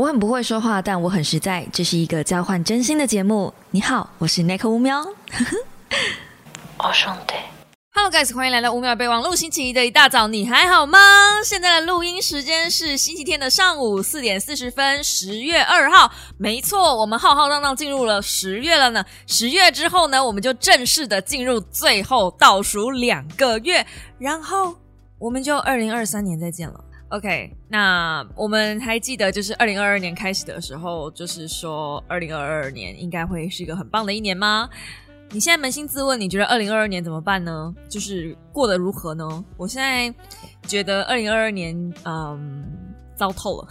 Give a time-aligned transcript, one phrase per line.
[0.00, 1.66] 我很不会说话，但我很实在。
[1.70, 3.52] 这是一个交换真心的节目。
[3.70, 5.04] 你好，我是 Nick 乌喵。
[6.82, 7.34] 我兄弟。
[7.92, 9.36] Hello guys，欢迎来到五秒备忘录。
[9.36, 10.98] 星期一的一大早，你还好吗？
[11.44, 16.10] 现在的录音时间是星期天的上午四点四十分，十月二号。
[16.38, 19.04] 没错，我们浩浩荡荡进入了十月了呢。
[19.26, 23.86] 十月之后呢，我们就正式的进入最后倒数两个月，
[24.18, 24.76] 然后
[25.18, 26.84] 我们就二零二三年再见了。
[27.10, 34.70] OK，那我们还记得，就是二零二二年开始的时候，就是说二零二二年应该会是一个很棒的一年吗？
[35.32, 37.74] 你现在扪心自问，你觉得二零二二年怎么办呢？
[37.88, 39.44] 就是过得如何呢？
[39.56, 40.14] 我现在
[40.68, 42.64] 觉得二零二二年，嗯，
[43.16, 43.68] 糟透了。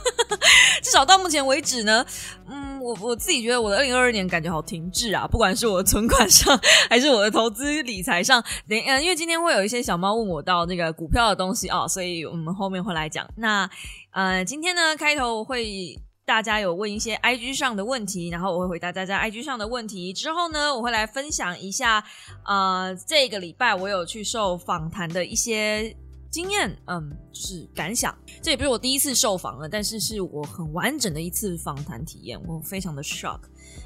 [0.82, 2.04] 至少到目前为止呢，
[2.46, 6.58] 嗯，我我自己觉得我的二零二二年感觉好停滞啊，不管是我的存款上，
[6.88, 8.42] 还是我的投资理财上。
[8.68, 13.26] 等，呃，因为今天会有一些小猫问我到那个股票的东西啊，所以我们后面会来讲。
[13.36, 13.68] 那，
[14.12, 16.00] 呃，今天呢，开头会。
[16.26, 20.12] 大家有问一些 IG 上的问题，然后我会回答大家 IG 上的问题。
[20.12, 22.02] 之后呢，我会来分享一下，
[22.44, 25.96] 呃，这个礼拜我有去受访谈的一些
[26.36, 28.14] 经验，嗯，就是感想。
[28.42, 33.40] 这也不是我第一次受访了，但是是我很完整的一次访谈体验，我非常的 shock。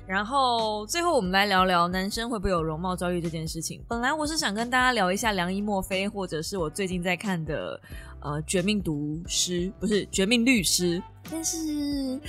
[0.05, 3.81] 然后最后我们来聊聊男生会不会有容貌焦虑这件事情。
[3.87, 7.81] 本来我是想跟大家聊一下梁一墨菲，或者是我最近在看的。
[8.23, 12.21] 呃，绝命毒师不是绝命律师，但是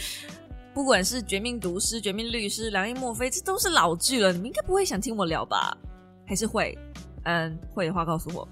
[0.73, 5.77] 不管是绝命毒师、绝命律师、良医墨菲，这都是老剧了，你们应该不会想听我聊吧？
[6.25, 6.77] 还是会？
[7.23, 8.47] 嗯，会的话告诉我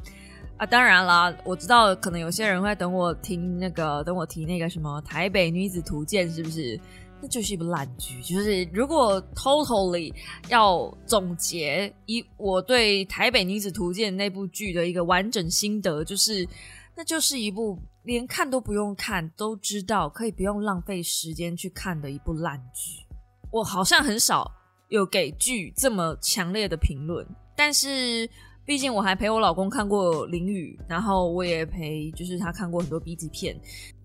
[0.60, 0.66] 啊。
[0.68, 6.80] 当然啦，我知道可能有些人会等我听那个，等我提那个什么《台北女子图鉴》，是不是？
[7.20, 8.22] 那就是一部烂剧。
[8.22, 10.14] 就是如果 totally
[10.50, 16.48] 要总结以我对《台北女子图鉴》那部剧的一个完整心得，就是。
[16.96, 23.06] 那就是一部连看都不用看都知道可以不用浪费时间去看的一部烂剧。
[23.52, 24.52] 我好像很少
[24.90, 28.30] 有给剧这么强烈的评论，但是
[28.70, 33.60] 毕竟我还陪我老公看过《淋雨》，然后我也陪就是他看过很多 B 级片。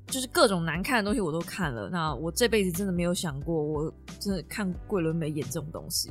[0.06, 6.10] 就是各种难看的东西我都看了，那我这辈子真的没有想过，我真的看桂纶镁演这种东西。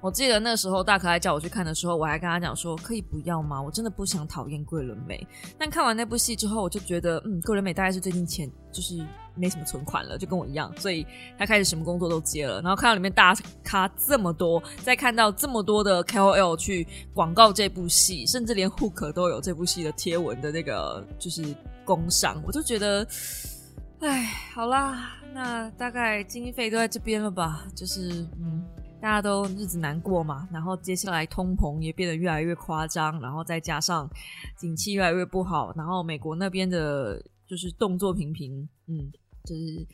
[0.00, 3.60] 我记得那时候大可爱叫我去看的时候，我还跟他讲说，可以不要吗？
[3.60, 5.26] 我真的不想讨厌桂纶镁。
[5.58, 11.04] 但看完那部戏之后，我就觉得，嗯，桂纶镁大概是最近钱就是没什么存款了，就跟我一样，所以
[11.38, 12.60] 他开始什么工作都接了。
[12.60, 13.34] 然后看到里面大
[13.64, 21.42] 咖这么多，再看到这么多的 KOL 去广告这部戏，甚至连 Hook 都有这部戏的贴文的那个就是。
[21.96, 23.04] 工伤，我就觉得，
[23.98, 24.22] 哎，
[24.54, 27.66] 好啦，那大概经费都在这边了吧？
[27.74, 28.64] 就是，嗯，
[29.00, 34.08] 大家都日子难过嘛，然后接下来通膨也变得越来越夸张，然后再加上
[34.56, 39.10] 景气越来越不好，然后美国那边的就是动作频频，嗯，
[39.44, 39.86] 就是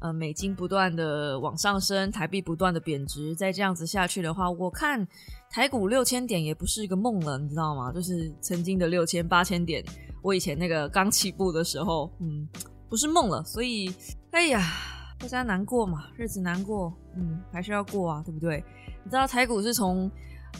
[0.00, 5.06] 呃，美金不断的往上升，台币不断的贬值，再这样子下去的话，我看
[5.50, 7.92] 台股六千点也不是一个梦了，你知道吗？
[7.92, 9.84] 就是曾经的六千八千点。
[10.22, 12.48] 我以前那个刚起步的时候，嗯，
[12.88, 13.92] 不是梦了，所以，
[14.30, 14.62] 哎呀，
[15.18, 18.64] 大家难过嘛，日子难过，嗯，还是要过啊，对不对？
[19.04, 20.08] 你知道台股是从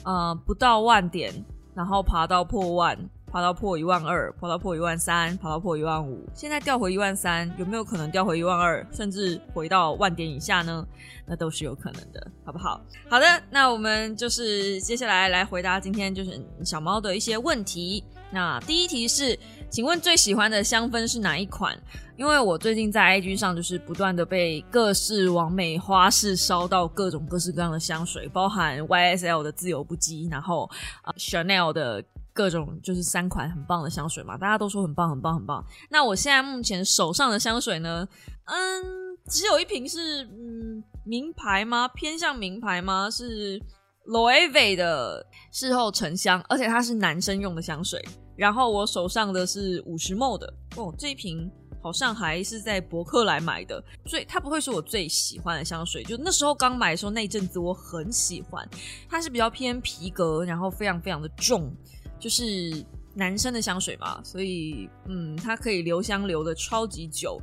[0.05, 1.33] 呃不到万点，
[1.75, 2.99] 然后爬到破万，
[3.33, 10.87] 爬到破一万二，爬到破一万三，爬到破一万五，现在掉回一万三，有没有可能掉回一万二，甚至回到万点以下呢？
[11.25, 12.79] 那都是有可能的，好不好？
[13.09, 18.05] 好的，那我们就是接下来来回答今天就是小猫的一些问题。
[18.31, 19.39] 那第一题是，
[19.71, 21.75] 请问最喜欢的香氛是哪一款？
[22.17, 30.69] 因为我最近在 IG 上就是不断的被各式完美花式烧到各种各式各样的香水，包含 YSL 的自由不羁，然后
[31.01, 35.65] 啊 Chanel 的各种就是三款很棒的香水嘛，大家都说很棒很棒很棒。
[35.91, 38.09] 那我现在目前手上的香水呢，
[38.47, 38.85] 嗯，
[39.29, 41.87] 只有一瓶是嗯名牌吗？
[41.89, 43.11] 偏向名牌吗？
[43.11, 43.61] 是
[44.07, 48.03] Loewe 的事后沉香，而且它是男生用的香水。
[48.35, 51.49] 然后我手上的是五十 ml 的哦，这一瓶
[51.83, 56.03] 好像还是在博客来买的，所以它不会是我最喜欢的香水。
[56.03, 58.67] 就那时候刚买的时候那阵子我很喜欢，
[59.09, 61.73] 它是比较偏皮革，然后非常非常的重，
[62.23, 62.73] 就是
[63.15, 67.43] 男生的香水嘛，所以嗯，它可以留香留的超级久。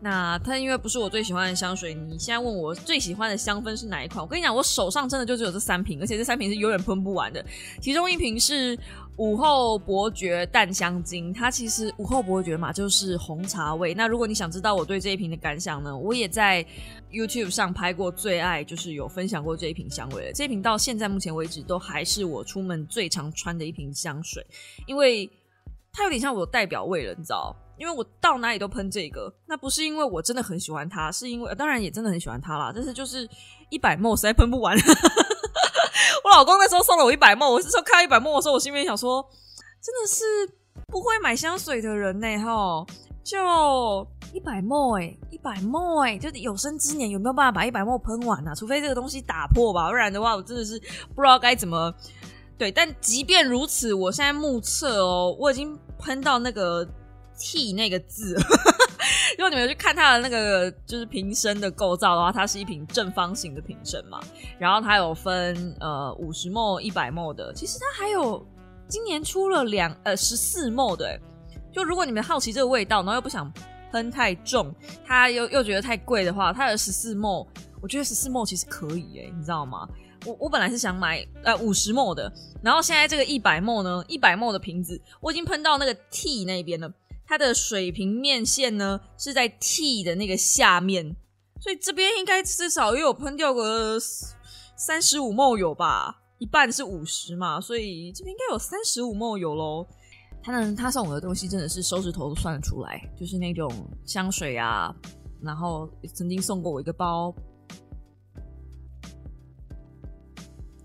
[0.00, 4.22] 那它因为不是我最喜欢的香水，你现在问我最喜欢的香氛是哪一款？
[4.22, 7.44] 我跟你讲，我手上真的就只有这三瓶，而且这三瓶是永远喷不完的。
[7.80, 8.78] 其中一瓶是
[9.18, 13.92] 午后伯爵淡香精，它其实午后伯爵嘛就是红茶味。
[13.92, 16.64] 那如果你想知道我对这一瓶的感想呢，我也在
[17.10, 20.32] YouTube 上拍过最爱，就是有分享过这一瓶香味的。
[20.32, 24.46] 这瓶到现在目前为止都还是我出门最常穿的一瓶香水，
[24.86, 25.28] 因为
[25.92, 27.54] 它有点像我代表味了，你知道。
[27.76, 33.28] 因为我到哪里都喷这个，那不是因为我真的很喜欢它，是因为当然也真的很喜欢它啦，但是就是
[33.70, 34.76] 一百墨实在喷不完。
[36.24, 39.24] 我老公那时候送了我一百墨，我是说看一百墨的时候，我心里面想说，
[39.82, 40.24] 真的是
[40.86, 42.84] 不会买香水的人呢，哈，
[43.24, 48.54] 就一百墨哎，一百墨哎，就有生之年有没有办法把一百墨喷完啊？
[48.54, 50.78] 除非这个东西打破吧，不然的话，我真的是
[51.14, 51.92] 不知道该怎么
[52.56, 52.70] 对。
[52.70, 56.86] 但即便如此，我现在目测哦，我已经喷到那个
[57.38, 58.36] T 那个字。
[59.38, 64.20] 如果你们去看它的那个就是瓶身的构造的话，它是一瓶正方形的瓶身嘛，
[64.58, 68.44] 然后它有分呃五十 ml、一百 ml 的，其实它还有
[68.88, 71.20] 今年出了两呃十四 ml 的，
[71.72, 73.52] 就如果你们好奇这个味道，然后又不想
[73.92, 74.74] 喷太重，
[75.04, 77.46] 它又又觉得太贵的话，它的十四 ml，
[77.80, 79.88] 我觉得十四 ml 其实可以哎，你知道吗？
[80.26, 86.92] 我我本来是想买呃五十 ml 的，然后现在这个一百 ml 呢，一百 ml 的瓶子我已经喷到那个 T 那边了。
[87.28, 91.14] 它的水平面线呢是在 T 的那个下面，
[91.60, 93.98] 所以这边应该至少也有喷掉个
[94.76, 96.22] 三十五沫有吧？
[96.38, 99.86] 一半是五十嘛，所以这边应该有三十五沫有喽。
[100.42, 103.70] 他呢，他送我的东西真的是手指头都算得出来，就是那种
[104.06, 104.94] 香水啊，
[105.42, 107.34] 然后曾经送过我一个包。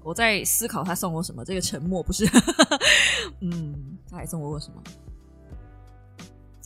[0.03, 2.25] 我在思考他送我什么，这个沉默不是？
[3.39, 4.83] 嗯，他还送我什么？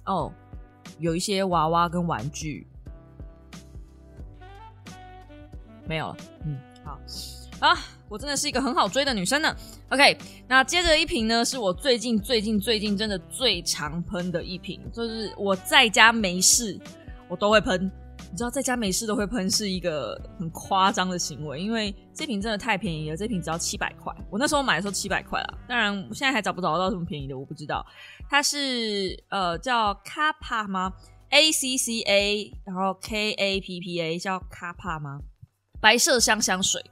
[0.08, 0.34] 哦，
[1.00, 2.66] 有一些娃娃跟玩具，
[5.88, 6.18] 没有了。
[6.46, 7.00] 嗯，好
[7.60, 7.78] 啊，
[8.10, 9.56] 我真的是一个很好追的女生呢。
[9.90, 10.18] OK，
[10.48, 16.80] 那接着一瓶呢，是我最近最近最近真的最常喷的一瓶，就是我在家没事，
[17.28, 17.92] 我都会喷。
[18.30, 24.14] 你知道在家没事都会喷是一个很夸张的行为，因为这瓶真的太便宜了，这瓶只要七百块。
[24.30, 27.86] 我那时候买的时候七百块啦，当然现在还找不找得到这么便宜的，我不知道。
[28.30, 30.94] 它是呃叫卡帕吗
[31.30, 35.20] ？A C C A，然后 K A P P A 叫卡帕吗？
[35.80, 36.84] 白色香香水，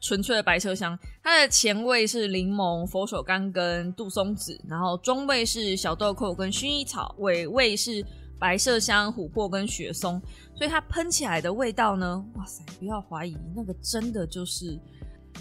[0.00, 0.98] 纯粹的白色香。
[1.22, 8.04] 它的前味是柠檬、佛手柑跟杜松子，然后中味是小豆蔻跟薰衣草，尾味是。
[8.40, 10.20] 白麝香、琥珀跟雪松，
[10.54, 12.24] 所以它喷起来的味道呢？
[12.34, 12.64] 哇塞！
[12.78, 14.80] 不要怀疑，那个真的就是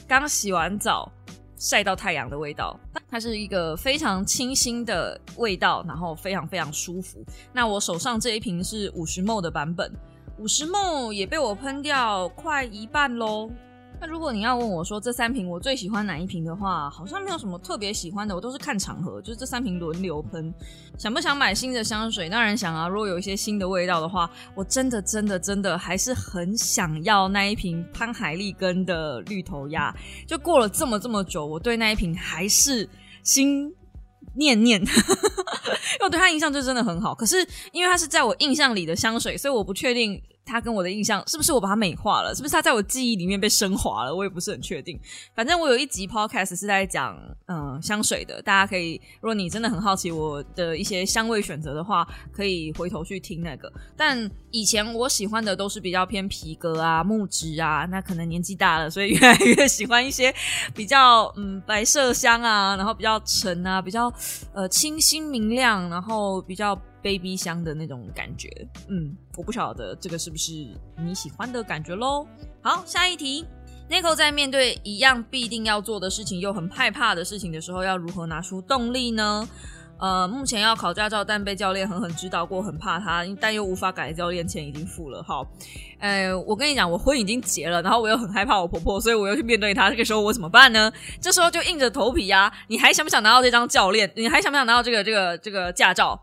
[0.05, 1.09] 刚洗完澡、
[1.55, 2.77] 晒到太阳的味道。
[3.09, 7.25] 它是一个非常清新的味道，然后非常非常舒服。
[7.53, 9.91] 那我手上这一瓶是五十 ml 的版本，
[10.37, 13.49] 五十 ml 也被我喷掉快一半喽。
[14.01, 20.53] 那如果你要问我说这三瓶我最喜欢哪一瓶的话，好像没有什么特别喜欢的，我都是看场合，就是这三瓶轮流喷。
[20.97, 22.29] 想不想买新的香水？
[22.29, 22.87] 当然想啊！
[22.87, 29.93] 如果有一些新的味道的话，我真的真的真的还是很想要那一瓶潘海利根的绿头鸭。
[30.25, 32.87] 就过了这么这么久，我对那一瓶还是
[33.23, 33.69] 心
[34.35, 37.13] 念念， 因为我对它印象就真的很好。
[37.13, 40.21] 可是因为它是在我印象里的香水，所以我不确定。
[40.49, 42.33] 他跟我的印象是不是我把它美化了？
[42.33, 44.13] 是不是他在我记忆里面被升华了？
[44.13, 44.99] 我也不是很确定。
[45.35, 47.17] 反正我有一集 podcast 是在讲
[47.47, 53.71] 嗯香水的，大家可以如果你真的很好奇我的一些香味选择的话，可以回头去听那个。
[53.95, 60.33] 但以前我喜欢的都是比较偏皮革啊、木质啊，那可能年纪大了，所以越来越喜欢一些
[60.73, 64.11] 比较嗯白色香啊，然后比较沉啊，比较
[64.53, 66.79] 呃清新明亮，然后比较。
[67.01, 68.49] Baby 香的那种感觉，
[68.87, 70.51] 嗯，我不晓得这个是不是
[70.97, 72.27] 你喜欢的感觉喽。
[72.61, 73.45] 好，下一题
[73.89, 79.47] ，Nico 在面对一样必定要做的事情又很害怕的事情的时候，要如何拿出动力呢？
[80.01, 85.21] 呃，目前要考驾照，但被教练狠狠指导过，很怕他，但又无法改，教练钱已经付了。
[85.21, 85.45] 好，
[85.99, 89.89] 呃，我跟你讲，我婚已经结了，然后我又很害怕我婆婆，所以我又去面对他。
[89.89, 90.89] 这个时候我怎么办呢？
[91.19, 92.49] 这时候就硬着头皮呀。
[92.69, 94.09] 你还想不想拿到这张教练？
[94.15, 96.17] 你还想不想拿到这个这个这个驾照？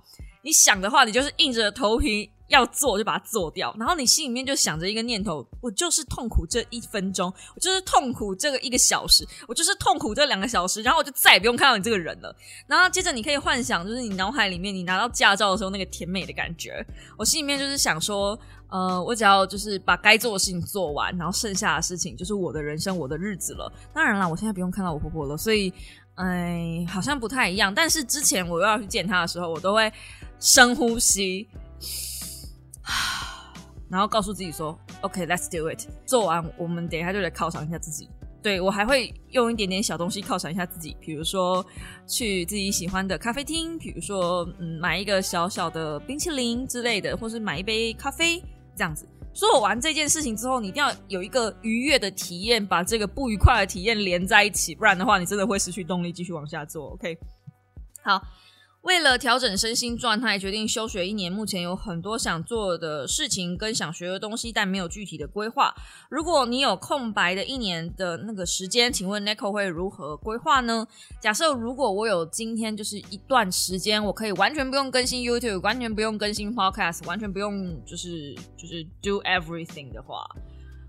[0.47, 3.75] 你想的话，你就是硬着头皮要做，就把它做掉。
[3.77, 7.27] 然后你心里面就想着一个念头：我就是痛苦这一分钟，
[7.57, 12.33] 我就是痛苦这个一个小时，我就是痛苦这两个小时，然后我就再也不用看到你这个人了。
[12.69, 16.87] 然后接着你可以幻想，就是你脑海里面你拿到驾照的时候那个甜美的感觉。
[17.19, 18.39] 我心里面就是想说，
[18.69, 23.73] 呃，我只要就是把该做的事情做完，然后剩下的事情就是我的人生，我的日子了。
[23.93, 25.73] 当然了，我现在不用看到我婆婆了，所以。
[26.17, 27.75] 哎，好像不太一样。
[27.75, 29.93] 但是之前我又要去见他的时候，我都会
[30.39, 31.49] 深呼吸，
[33.89, 38.09] 然后告诉自己说：“OK，Let's do it。”做完，我们等一下就来犒赏一下自己。
[38.43, 41.65] 对我还会用一点点小东西犒赏一下自己，比如说
[42.07, 48.41] 去自己喜欢的咖啡厅，比如说嗯买一个小小的冰淇淋之类的，或是买一杯咖啡
[48.77, 49.09] 这样子。
[49.35, 56.91] 做完这件事情之后，你一定要有一个愉悦的体验，把这个不愉快的体验连在一起，不然的话，你真的会失去动力继续往下做。
[56.91, 57.19] OK，
[58.03, 58.23] 好，
[58.87, 61.31] 为了调整身心状态，决定休学一年。
[61.31, 65.75] 目前有很多想做的事情跟想学的东西，但没有具体的规划。
[66.09, 70.87] 如果你有空白的一年的那个时间，请问 Nico 会如何规划呢？
[71.21, 80.25] 假设如果我有今天就是一段时间，我可以完全不用更新 YouTube，完全不用更新 Podcast，完全不用就是就是 do everything 的话，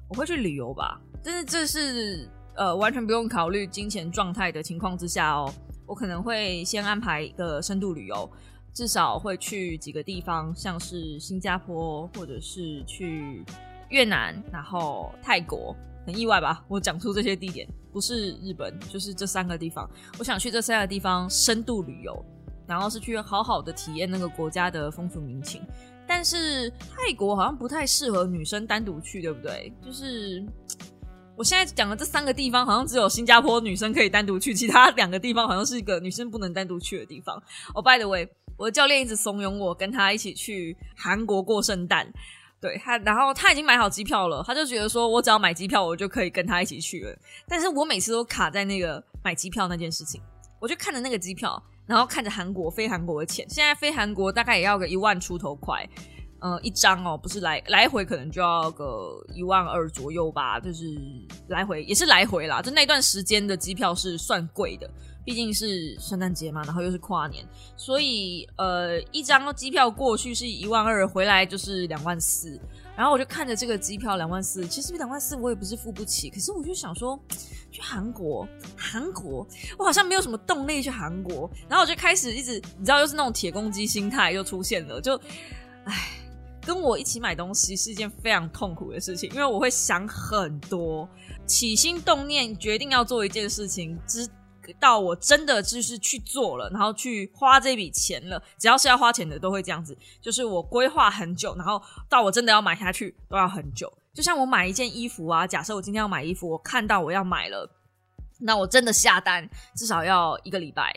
[0.08, 1.02] 我会去旅游吧。
[1.24, 5.52] 但是这是呃完全不用考虑金钱状态的情况之下哦。
[5.88, 8.30] 我可能会先安排一个深度旅游，
[8.74, 13.44] 至少会去几个地方，像是新加坡，或者是去
[13.90, 15.76] 越南，然后泰国。
[16.06, 16.64] 很意外吧？
[16.70, 19.90] 我讲出这些地点，不是日本，就是这三个地方。
[20.20, 22.26] 我想去这三个地方深度旅游，
[22.66, 25.62] 然后是去好好的体验那个国家的风俗民情。
[26.08, 29.74] 但是泰国好像不太适合女生单独去，对不对？
[29.82, 30.46] 就是。
[31.38, 37.36] 我现在讲的这三个地方，好像只有新加坡女生可以单独去，其他两个地方好像是一个女生不能单独去的地方。
[37.76, 38.28] 哦，by the way，
[38.58, 42.12] 我的教练一直怂恿我跟他一起去韩国过圣诞。
[42.60, 47.16] 对他，然后他已经买好机票了，他就觉得说我只要买机票，我就可以跟他一起去了。
[47.48, 50.20] 但是我每次都卡在那个买机票那件事情，
[50.60, 55.88] 我就看着那个机票，然后看着韩国飞韩国的钱，现在飞韩国大概也要个一万出头块。
[56.40, 60.86] 呃，一张哦，不是来来回可能就要个一万二左右吧，就是
[61.48, 62.62] 来回也是来回啦。
[62.62, 64.88] 就那段时间的机票是算贵的，
[65.26, 67.44] 毕竟是圣诞节嘛，然后又是跨年，
[67.76, 72.60] 所以呃，一张机票过去是一万二，回来就是两万四。
[72.96, 77.20] 然后我就看着这个机票两万四，其实两万四我也不是付不起，可是我就想说，
[77.72, 79.46] 去韩国，韩国，
[79.78, 81.50] 我好像没有什么动力去韩国。
[81.68, 85.20] 然后我就开始一直，你知道，又是那种铁公鸡心态又出现了，就，
[85.86, 86.10] 唉。
[86.68, 91.08] 跟我一起买东西是一件非常痛苦的事情，因为我会想很多，
[91.46, 94.30] 起心动念决定要做一件事情，直
[94.78, 98.44] 到我真的就是去做了，然后去花这笔钱了。
[98.60, 103.90] 只要是要花钱的，都会这样子，就是我规划很久，然后到我真的要买下去都要很久。
[104.14, 107.66] 就像我买一件衣服啊，假设我今天要买衣服，我看到我要买了，
[108.42, 110.94] 那我真的下单至少要一个礼拜，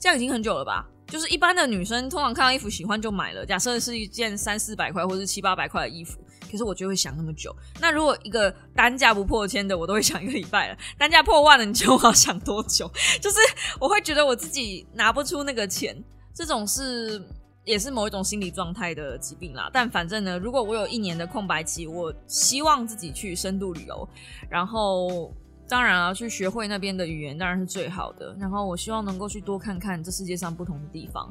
[0.00, 0.84] 这样已经很久了吧？
[1.08, 3.44] 就是一般的女生，通常看到衣服喜欢就买了。
[3.44, 6.18] 假设是一件三四百块或者七八百块的衣服，
[6.50, 7.54] 可是我就会想那么久。
[7.80, 10.76] 那如果一个单价不破千的，我都会想一个礼拜了。
[10.98, 12.86] 单价破万的，你就要想多久？
[13.22, 13.36] 就是
[13.80, 15.96] 我会觉得我自己拿不出那个钱，
[16.34, 17.22] 这种是
[17.64, 19.70] 也是某一种心理状态的疾病啦。
[19.72, 24.08] 但反正呢，如果我有一年的空白期，我希望自己去深度旅游，
[24.50, 25.32] 然后。
[25.68, 28.34] 当然啊，去学会那边的语言当然是最好的。
[28.40, 31.30] 然后我希望能够去多看看这世界上不同的地方。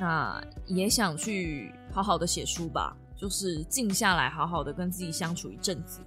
[0.00, 6.00] 那也想去好好的写书吧，就是静下来，好好的跟自己相处一阵子。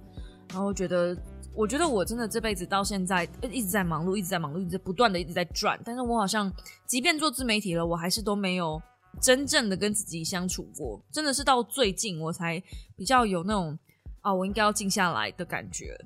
[0.50, 1.16] 然后觉得，
[1.54, 5.78] 我觉得我真的这辈子到现在一直在忙碌，一直在忙碌，一直不断的一直在转。
[5.84, 6.50] 但是我好像，
[6.86, 8.80] 即便做自媒体了，我还是都没有
[9.20, 11.00] 真正的跟自己相处过。
[11.12, 12.60] 真的是到最近我才
[12.96, 13.78] 比较有那种
[14.22, 15.96] 啊，我应该要静下来的感觉。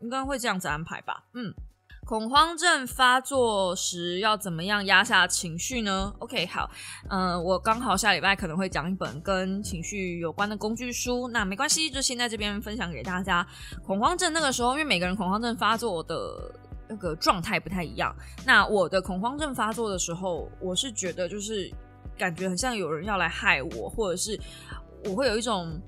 [0.00, 1.24] 应该会这样子安排吧。
[1.34, 1.52] 嗯，
[2.04, 6.70] 恐慌症发作时要怎么样压下情绪呢？OK，好，
[7.10, 13.46] 嗯，我刚好下礼拜可能会讲一本跟情绪有关的工具书，那没关系，就先在这边分享给大家。
[13.84, 16.54] 恐慌症那个时候，因为每个人恐慌症发作的
[16.88, 18.14] 那个状态不太一样，
[18.46, 21.70] 那我的恐慌症发作的时候，我是觉得就是
[22.16, 24.40] 感觉很像有人要来害我，或者是
[25.04, 25.78] 我会有一种。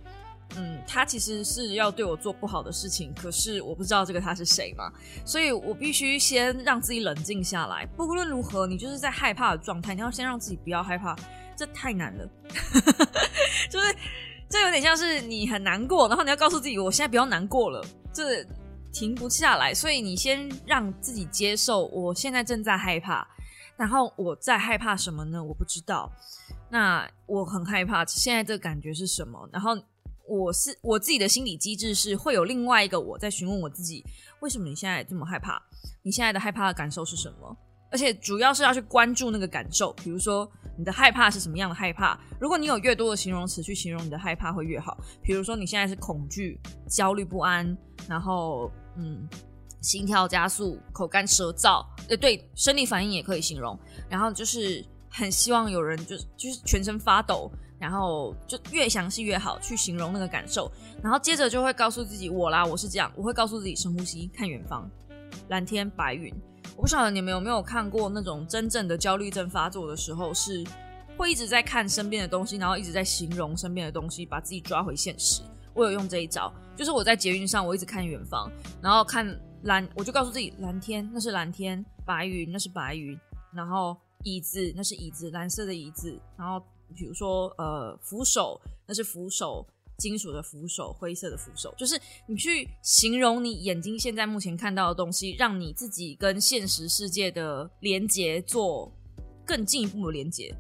[0.57, 4.91] 嗯，他其实是要对我做不好的事情，可是我不知道这个他是谁嘛，
[5.25, 7.87] 所以我必须先让自己冷静下来。
[7.97, 11.17] 不论如何，你就是在害怕的状态，你要先让自己不要害怕，
[11.57, 12.29] 这太难了。
[13.71, 13.97] 就是
[14.49, 17.81] 这有点像是你很难过，然后你要告诉自己，我现在不要难过了，
[18.13, 18.45] 这
[18.93, 19.73] 停不下来。
[19.73, 23.25] 所以你先让自己接受，我现在正在害怕，
[23.77, 25.43] 然后我在害怕什么呢？
[25.43, 26.11] 我不知道。
[26.71, 29.49] 那我很害怕，现在这个感觉是什么？
[29.53, 29.79] 然后。
[30.31, 34.05] 我是我自己的心理机制是会有另外一个我在询问我自己，
[34.41, 35.61] 为什么你现在这么害怕？
[36.05, 37.57] 你现在的害怕的感受是什么？
[37.91, 42.17] 而且主要是要去关注那个感受，比如说你的害怕是什么样的害怕？
[42.41, 44.97] 如果你有越多的形容词去形容你的害怕会越好。
[45.21, 47.77] 比如说你现在是恐惧、焦虑不安，
[48.09, 49.29] 然后嗯，
[49.83, 53.77] 心跳加速、口干舌燥，呃，对，生理反应也可以形容。
[54.09, 57.51] 然后就是很希望有人就是就是全身发抖。
[57.81, 60.71] 然后就越详细越好，去形容那个感受。
[61.03, 64.89] 然后接着就会告诉自己，我啦，我是这样，我会告诉自己深呼吸，看远方，
[65.49, 66.33] 蓝天白云。
[66.77, 70.65] 我不晓得你们有没有看过那种真正的焦虑症发作的时候，是
[71.17, 75.43] 会一直在看身边的东西，然后一直在形容身边的东西，把自己抓回现实。
[75.75, 78.51] 我有用这一招，就是我在捷运上，我一直看远方，
[78.83, 79.27] 然后看
[79.63, 83.19] 蓝，我就告诉自己，蓝天那是蓝天，白云那是白云，
[83.53, 86.19] 然后椅子那是椅子，蓝色的椅子。
[86.37, 86.61] 然后
[86.95, 89.67] 比如说呃扶手那是扶手，
[89.97, 98.93] 金属的扶手，灰色的扶手，就是你去形容你眼睛现在目前看到的东西，让你自己跟现实世界的连接做
[99.45, 100.55] 更进一步的连接。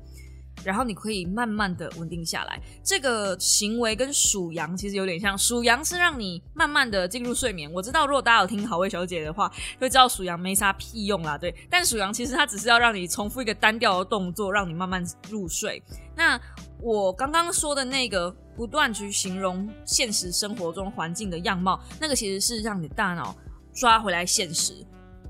[0.64, 2.60] 然后你可以慢慢的稳定下来。
[2.82, 7.70] 这个行为跟属羊其实有点像，属羊是让你慢慢的进入睡眠。
[7.72, 11.54] 我知道，如果大家有听好味小姐的话，会知道属羊没啥屁用啦，对。
[11.68, 15.82] 但属羊其实它只是要让你重复一个单调的动作，让你慢慢入睡。
[16.16, 16.40] 那
[16.80, 23.36] 我刚刚说的那个不断去形容现实生活中环境的样貌，那个其实是让你大脑
[23.72, 24.74] 抓回来现实，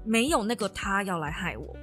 [0.04, 1.76] 没有那个他要来害我，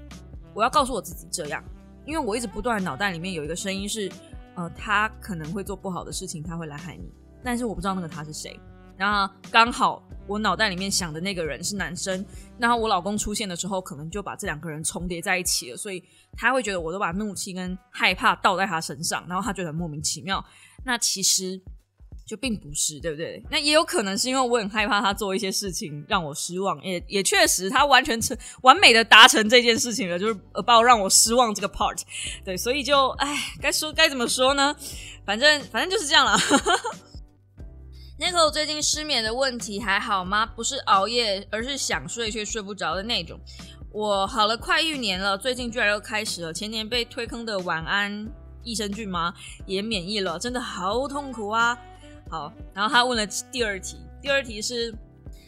[0.53, 1.63] 我要告诉我自己这样。
[2.07, 4.11] 因为我一直不断脑袋里面有一个声音是，
[4.55, 7.11] 呃，他可能会做不好的事情，他会来害你，
[7.43, 8.59] 但是我不知道那个他是谁。
[8.95, 12.25] 然后刚好我脑袋里面想的那个人是男生，
[12.57, 20.43] 然后我老公出现的时候，可能就把这两个人重叠在一起了，所以他会觉得我都把怒气跟害怕倒在他身上，然后他觉得莫名其妙。
[20.83, 21.61] 那其实。
[22.27, 23.41] 就并不是，对不对？
[23.49, 31.97] 那也有可能是因为我很害怕他做一些事情让我失望，也也确实他完全成完美的达成这件事情了，就是呃，把我让我失望这个 part，
[32.43, 34.75] 对，所以就唉，该说该怎么说呢？
[35.25, 36.37] 反正反正就是这样了。
[38.19, 40.45] Nico 最近失眠的问题还好吗？
[40.45, 43.39] 不是熬夜，而是想睡却睡不着的那种。
[43.93, 46.51] 我好了快一年了，最近居然又开始了。
[46.51, 48.27] 前年被推坑的晚安
[48.63, 49.33] 益生菌吗？
[49.65, 51.77] 也免疫了，真的好痛苦啊！
[52.29, 54.93] 好，然后他问了第二题，第二题是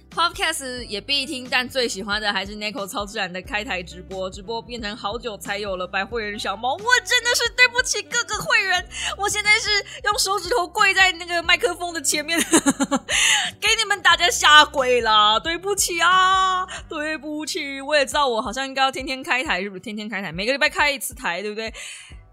[0.09, 9.69] Podcast 也必听，但最喜欢的还是 Nico 超自然的开台直播，直播变成好久才有了白会员小猫，我真的是对不起各个会员，我现在是
[10.05, 12.39] 用手指头跪在那个麦克风的前面，
[13.61, 19.79] 给你们大家下跪啦，对不起啊，对不起，我也知道我好像应该要天天开台，是不是？
[19.79, 21.71] 天天开台，每个礼拜开一次台，对不对？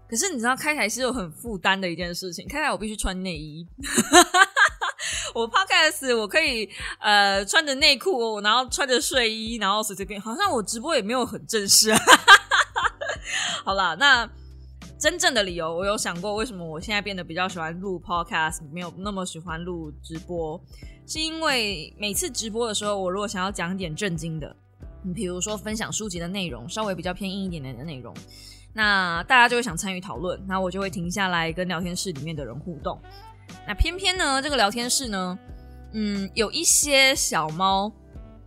[0.09, 3.67] 可是你知道开台是有很负担的一件事情，开台我必须穿内衣。
[5.35, 6.67] 我 podcast 我可以
[6.99, 11.93] 呃穿着内裤，然后穿着睡衣，然后随随便，好像我直播也没有很正式。
[13.63, 14.27] 好啦，那
[14.97, 20.59] 真正的理由我有想过，为什么我现在变得比较喜欢录 podcast，没有那么喜欢录直播，
[21.05, 24.55] 是因为每次直播的时候，我如果想要讲点正经的，
[25.03, 28.15] 你比如说分享书籍的内容，稍微比较偏硬一点点的内容。
[28.77, 33.01] 那大家就会想参与讨论，那我就会停下来跟聊天室里面的人互动。
[33.67, 35.39] 那偏偏呢，这个聊天室呢，
[35.93, 37.91] 嗯，有一些小猫，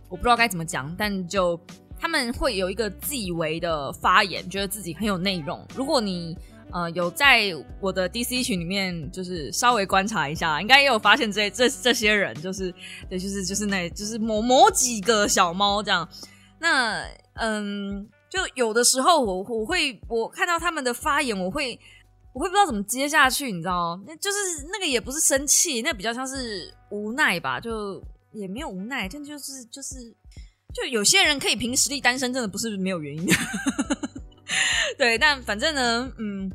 [0.07, 1.59] 我不知道该怎么讲，但就
[1.99, 5.67] 他们会有一个自以为的发言，觉得自己很有内容。
[5.75, 6.37] 如果你
[6.71, 12.73] 呃有在我的 DC 群里面，就是稍微观察一下，应该也有发现这这这些人，就是
[13.09, 16.07] 对，就是就是那，就是某某几个小猫这样。
[16.57, 18.07] 那嗯。
[18.31, 21.77] 就有的时候，我我会我看到他们的发言，我会
[22.33, 24.03] 我会不知道怎么接下去，你知道吗？
[24.07, 29.97] 那就是那个也不是生气，那比较像是无奈吧，就也没有无奈，但就是就是
[30.73, 33.33] 就有些人可以凭实力单身，真的不是没有原因的。
[34.97, 36.49] 对，但反正呢，嗯，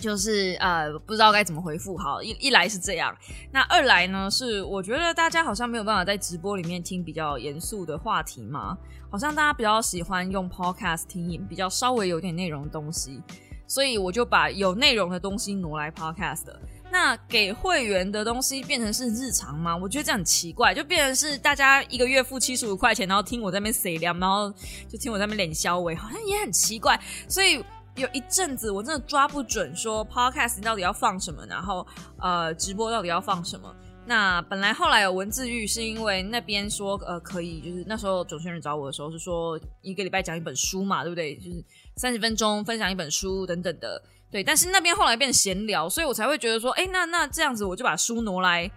[0.00, 1.96] 就是呃，不知道该怎么回复。
[1.96, 3.14] 好，一一来是这样，
[3.52, 8.76] 那二来呢是我觉得大家好像没有办法在直播里面听比较严肃的话题嘛。
[9.10, 13.20] 好像大家比较喜欢用 podcast 听比较稍微有点内容的东西，
[13.66, 16.46] 所以我就把有内容的东西挪来 podcast。
[16.92, 19.76] 那给会员的东西变成是日常吗？
[19.76, 24.52] 我觉得这样很奇怪，就变成是大家一个月付七十五块钱，然后听我在那边 say 聊，然后
[24.88, 27.00] 就听我在那边脸消微，好像也很奇怪。
[27.28, 27.64] 所以
[27.96, 31.86] 有一阵子我真的抓不准说 podcast 到底要放什么，然后
[32.18, 33.74] 呃直播到底要放什么。
[34.06, 41.36] 那本来后来有文字狱，是因为那边说呃可以，就是那时候总选人找我的时候是说一个礼拜讲一本书嘛，对不对？
[41.36, 41.64] 就是
[41.96, 44.42] 三十分钟分享一本书等等的，对。
[44.42, 48.68] 但是那边后来变闲聊，所以我才会觉得说，哎，那那这样子我就把书挪来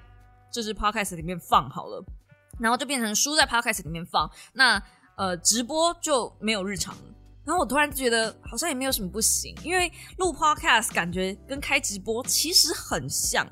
[0.52, 2.04] 就是 podcast 里面放好了，
[2.60, 4.84] 然后就变成书在 podcast 里面放，那
[5.16, 6.94] 呃直播就没有日常。
[7.46, 13.46] 然后我突然觉得好像也没有什么不行，因为录 podcast 感觉跟开直播其实很像。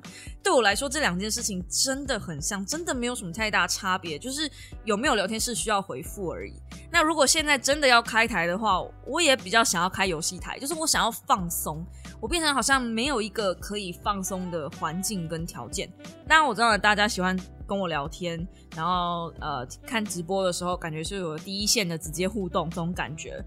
[0.43, 4.49] 对我来说，这两件事情真的很像，真的没有什么太大差别，就是
[4.85, 6.53] 有没有聊天室需要回复而已。
[6.91, 11.85] 那如果现在真的要开台的话，我也比较想要开游戏台，就是我想要放松，
[12.19, 15.91] 我变成好像没有一个可以放松的环境跟条件。
[16.25, 23.43] 那我知道大家喜欢跟我聊天，然后呃看直播的时候，感觉是有第一线的直接互动这种感觉。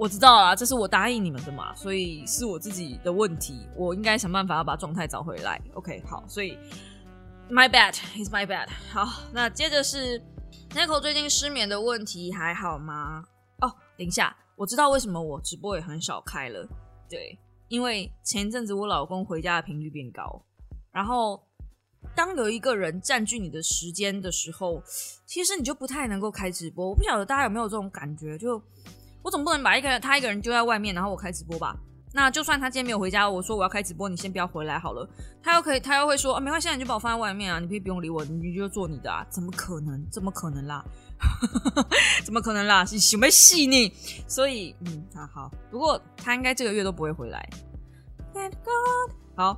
[0.00, 5.60] 我知道啊，这是我答应你们的嘛，所以是我自己的问题，我应该想办法要把状态找回来。
[5.74, 6.56] OK，好，所以
[7.50, 8.66] my bad is my bad。
[8.90, 10.18] 好，那接着是
[10.70, 13.22] Nico 最近失眠的问题还好吗？
[13.60, 14.34] 哦，等一下。
[14.56, 16.66] 我知道为什么我直播也很少开了，
[17.06, 20.42] 对，因为前一阵子我老公回家的频率变高，
[20.90, 21.46] 然后
[22.14, 24.82] 当有一个人占据你的时间的时候，
[25.26, 26.88] 其实你就不太能够开直播。
[26.88, 28.62] 我不晓得大家有没有这种感觉，就
[29.22, 31.76] 我总不能把一个人他一个人丢在外面，然后我开直播吧？
[32.12, 35.08] 那就算他今天没有回家，我说我要开直播，你先不要回来好了。
[35.40, 39.24] 他又可以，他又会说啊，没关系，你就把我放在外面啊，你可以不用理我，你就做你的啊？
[39.30, 40.04] 怎么可能？
[40.10, 40.84] 怎么可能啦？
[42.24, 42.84] 怎么可能啦？
[42.84, 43.92] 是没细腻，
[44.26, 45.52] 所以嗯，啊好。
[45.70, 47.48] 不过他应该这个月都不会回来。
[49.36, 49.56] 好，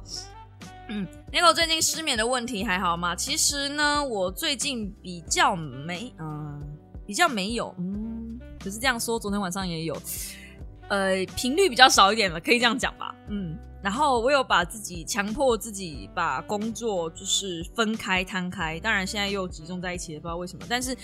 [0.88, 3.16] 嗯，Nico 最近失眠的问题还好吗？
[3.16, 6.60] 其实呢，我最近比较没，嗯，
[7.06, 8.11] 比较没有，嗯，
[8.62, 9.96] 可是这样说，昨天晚上也有。
[10.88, 13.14] 呃，频率比较少一点了，可以这样讲吧。
[13.28, 20.66] 嗯，然后我有把自己强迫自己把工作就是分开摊开，当然现在又集中在一起了，不知道为什么。
[20.68, 20.94] 但是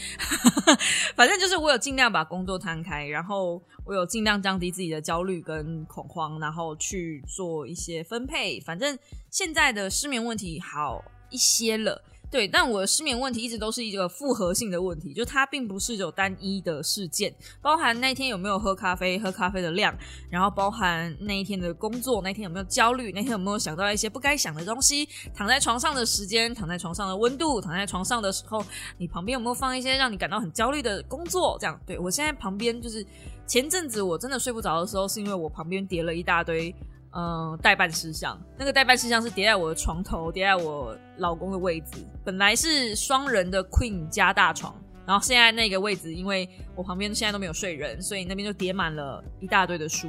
[1.17, 8.61] 反正就是我有尽量把工作摊开，然后我有尽量降低自己的焦虑跟恐慌，然后去做一些分配。
[8.61, 8.99] 反正
[9.31, 12.05] 现在的失眠问题好一些了。
[12.31, 19.97] 对，但我的失眠问题一直都是一个复合性的问题，就它并不是有单一的事件，包含那天有没有喝咖啡，喝咖啡的量，
[20.29, 28.63] 然后包含那一天的工作，那天有没有焦虑，那天有没有想到一些不该想的东西，躺在床上的时间，躺在床上的温度，躺在床上的时候，
[28.99, 31.57] 你旁边有没有放一些让你感到很焦虑的工作？
[31.59, 33.05] 这样，对我现在旁边就是
[33.47, 36.75] 前阵子我真的睡不着的时候，是因为我旁边叠了一大堆。
[37.11, 42.07] 嗯，代办事项，那个代办事项是叠在我的床头，叠在我老公的位置。
[42.25, 44.75] 本来是双人的 queen 加大床，
[45.07, 50.09] 然后现在那个位置，因为我旁边现在都没有睡人，所以那边就叠满了一大堆的书，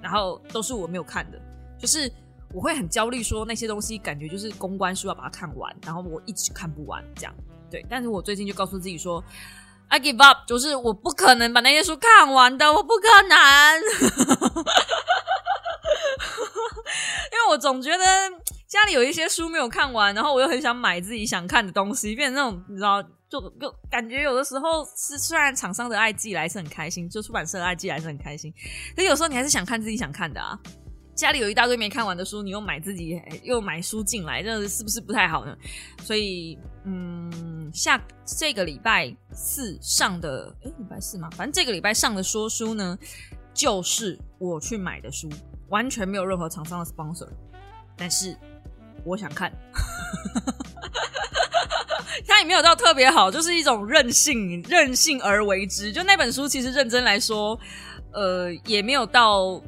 [0.00, 1.38] 然后都是我没有看的。
[1.78, 2.10] 就是
[2.52, 7.34] 我会很焦虑，说那些东西感觉就是公关书要把它看完，然后我一直看不完这样。
[7.70, 9.22] 对，但是我最近就告诉自己说
[9.88, 13.36] ，I give up，就是我不可能把那些书看完的，我不可能。
[17.32, 18.04] 因为我总觉得
[18.68, 28.52] 家里有一些书没有看完，然后我又很想买自己想看的东西，变成那种你知道，就就感觉有的时候是虽然厂商的爱寄来是很开心，就出版社的爱寄来是很开心，
[28.94, 30.58] 可有时候你还是想看自己想看的啊。
[31.14, 35.56] 家里有一大堆没看完的书，你又买自己又买书进来，这是不是不太好呢？
[36.02, 41.28] 所以嗯，下这个礼拜四上的，哎，礼拜四吗？
[41.36, 42.98] 反正这个礼拜上的说书呢，
[43.54, 45.28] 就是我去买的书。
[45.68, 47.26] 完全没有任何厂商的 sponsor，
[47.96, 48.36] 但是
[49.06, 49.50] 我想看，
[52.28, 55.90] 它也没有到特别好，就是一种任性，任性而为之。
[55.90, 57.58] 就那本书，其实认真来说，
[58.12, 59.58] 呃，也没有到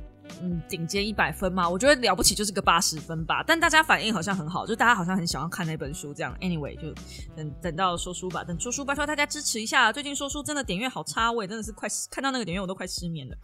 [0.43, 1.69] 嗯顶尖一百分嘛。
[1.69, 3.43] 我觉得了不起就是个八十分吧。
[3.47, 6.37] 但大家反应好像很好，就大家好像很想要看那本书这样。
[6.41, 6.95] Anyway，就
[7.37, 9.93] 等等到说书吧，等说书吧，说大家支持一下。
[9.93, 13.37] 最近说书真的点阅好差，我也真的是快看到那个点阅我都快失眠了。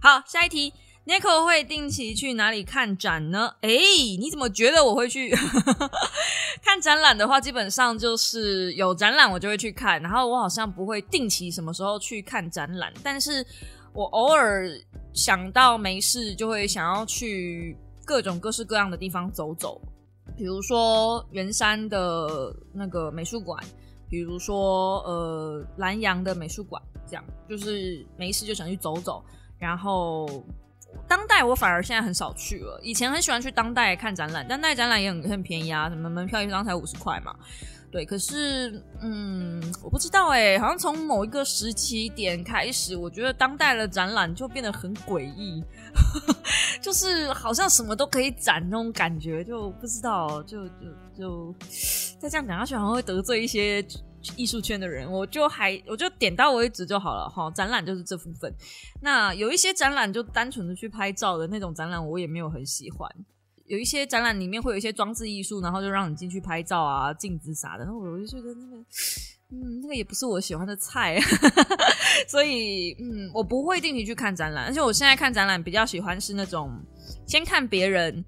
[0.00, 0.72] 好，下一题。
[1.06, 3.48] Nico 会定期去哪里看展呢？
[3.60, 3.70] 哎，
[4.18, 5.32] 你怎么觉得我会去
[6.60, 13.46] 看展览的话，基本上就是有展览我就会去看，然后我好像不会定期什么时候去看展览，但是
[13.92, 14.68] 我偶尔
[15.16, 19.80] 想到没事就会想要去各种各式各样的地方走走，
[20.36, 23.60] 比如说圆山的那个美术馆，
[24.08, 29.24] 比如说呃南洋的美术馆，这样就是没事就想去走走，
[29.58, 30.44] 然后。
[31.06, 37.36] 当代我反而现在很少去了，以前很喜欢去当代看展览，当代展览也很很便宜啊，什么门票一张才五十块嘛。
[37.96, 45.64] 对，可是嗯，我不知道哎，好像从某一个时期点开始，我觉得当代的展览就变得很诡异，
[46.82, 50.74] 就是好像什么都可以展那种感觉，就不知道，就就
[51.16, 51.54] 就
[52.18, 53.82] 再这样讲下去，好像会得罪一些。
[54.34, 57.48] 艺术圈的人，我就还我就点到为止就好了哈。
[57.52, 58.52] 展览就是这部分，
[59.00, 63.08] 那有一些展览就单纯的去拍照的那种展览，我也没有很喜欢。
[63.66, 68.76] 有一些展览里面会有一些装置艺术，然后就让你进去拍照啊、镜子啥的，然后我就觉得那个，
[69.50, 71.18] 嗯，那个也不是我喜欢的菜，
[72.28, 74.66] 所以嗯，我不会定期去看展览。
[74.66, 76.70] 而且我现在看展览比较喜欢是那种
[77.26, 78.24] 先看别人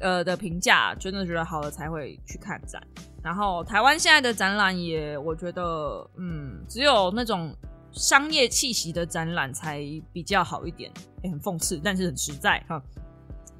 [0.00, 2.80] 呃的评价，真的觉得好了才会去看展。
[3.22, 7.52] 然后台湾现在的展览也，我觉得，嗯，只有那种
[7.90, 9.80] 商业气息的展览才
[10.12, 10.88] 比较好一点，
[11.24, 12.80] 也很讽刺，但是很实在哈。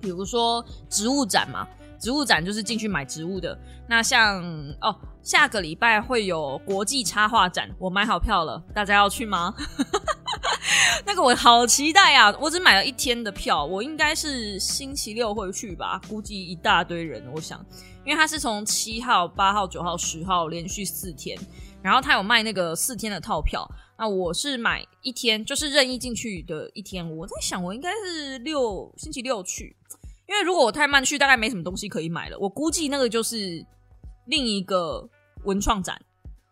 [0.01, 1.67] 比如说植物展嘛，
[1.99, 3.59] 植物展就是进去买植物的。
[3.89, 4.43] 那像
[4.81, 9.55] 哦，下个礼拜会有国际插画展，我买好票了，大家要去吗？
[11.07, 12.35] 那个我好期待啊！
[12.41, 17.65] 我只买了一天的票，我应该是星期六会去吧，估计一大堆人，我想。
[18.05, 21.39] 因为它是从七号、八号、九号、十号连续四天，
[21.83, 23.69] 然后他有卖那个四天的套票。
[23.99, 27.17] 那我是买一天，就是任意进去的一天。
[27.17, 29.75] 我在想，我应该是六星期六去，
[30.29, 32.39] 因为如果我太慢去，大概没什么东西可以买了。
[32.39, 33.65] 我估计那个就是
[34.27, 35.09] 另一个
[35.45, 35.99] 文创展。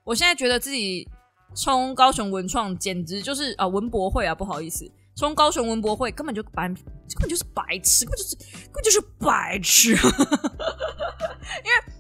[0.05, 1.07] 我现在觉得自己
[1.55, 6.77] 冲高雄文创简直就是啊文博会啊，不好意思，冲高雄文博会根本就白，根
[7.21, 9.93] 本就是白痴，根本就是根本就是白痴，
[11.63, 11.94] 因为。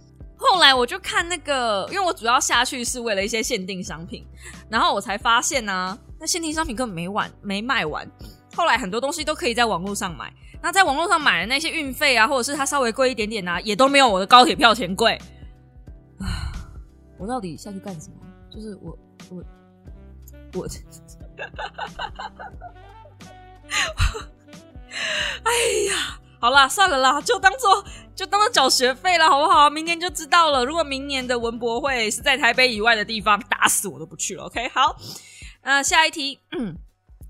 [0.46, 4.26] 后来我就看那个，因为我主要下去是为了一些限定商品，
[4.68, 8.06] 然后我才发现呢，那限定商品根本没完没卖完。
[8.54, 15.14] 后来很多东西都可以在网络上买，那在网络上买的那些运费啊，或者是它稍微贵一点点啊，也都没有我的高铁票钱贵。
[16.18, 16.52] 啊，
[17.18, 18.16] 我到底下去干什么？
[18.50, 18.96] 就是我
[19.30, 19.42] 我
[20.54, 20.68] 我，
[25.42, 25.52] 哎
[25.88, 26.20] 呀！
[26.44, 27.82] 好啦，算了啦，就当做
[28.14, 29.70] 就当做缴学费了，好不好？
[29.70, 30.62] 明年就知道了。
[30.62, 34.44] 如果明年的文博会是在台北以外的地方，打死我都不去了。
[34.44, 34.94] OK， 好，
[35.62, 36.76] 那下一题，嗯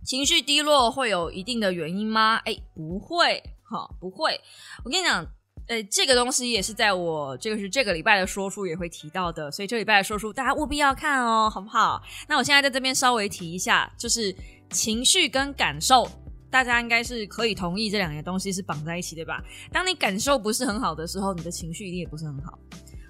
[0.05, 2.40] 情绪低落会有一定的原因吗？
[2.44, 4.40] 哎，不会，哈，不会。
[4.85, 5.24] 我跟你讲，
[5.68, 12.03] 呃，这个东西也是在我这个是这个礼拜的说书也会提到的，所以这礼拜的说书大家务必要看哦，好不好？
[12.27, 14.35] 那我现在在这边稍微提一下，就是
[14.70, 16.11] 情绪跟感受。
[16.54, 19.42] 大家应该是可以同意这两个东西是绑在一起，对吧？
[19.72, 22.56] 当你感受不是很好的时候，你的情绪一定也不是很好。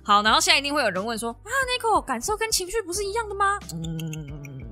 [0.02, 3.59] 好，然后现在一定会有人问说：啊，Nico，感受跟情绪不是一样的吗？
[3.74, 4.64] 嗯，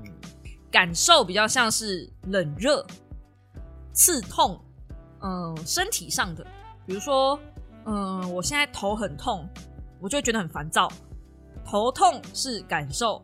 [0.71, 2.83] 感受比较像是冷热、
[3.93, 4.59] 刺痛，
[5.21, 6.43] 嗯，身体上的，
[6.87, 7.39] 比如说，
[7.85, 9.47] 嗯，我现在头很痛，
[10.01, 10.91] 我就觉得很烦躁。
[11.63, 13.21] 头痛是感受，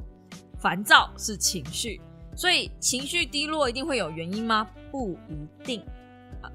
[0.61, 2.03] 烦躁是情绪。
[2.37, 4.69] 所以情绪低落一定会有原因吗？
[4.91, 5.83] 不一定。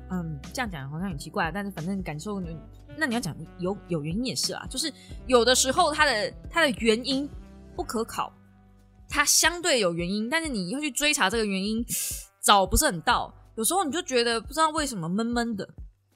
[0.10, 2.42] 嗯，这样讲好像很奇怪，但是反正感受，
[2.98, 4.66] 那你要讲有有原因也是啊。
[4.70, 4.92] 就是
[5.28, 7.30] 有的时候它的它的原因
[7.76, 8.32] 不可考，
[9.10, 11.84] 它相对有原因，但是你要去追查这个原因
[12.42, 13.34] 找不是很到。
[13.56, 15.68] 有时候你就觉得不知道为什么闷闷的，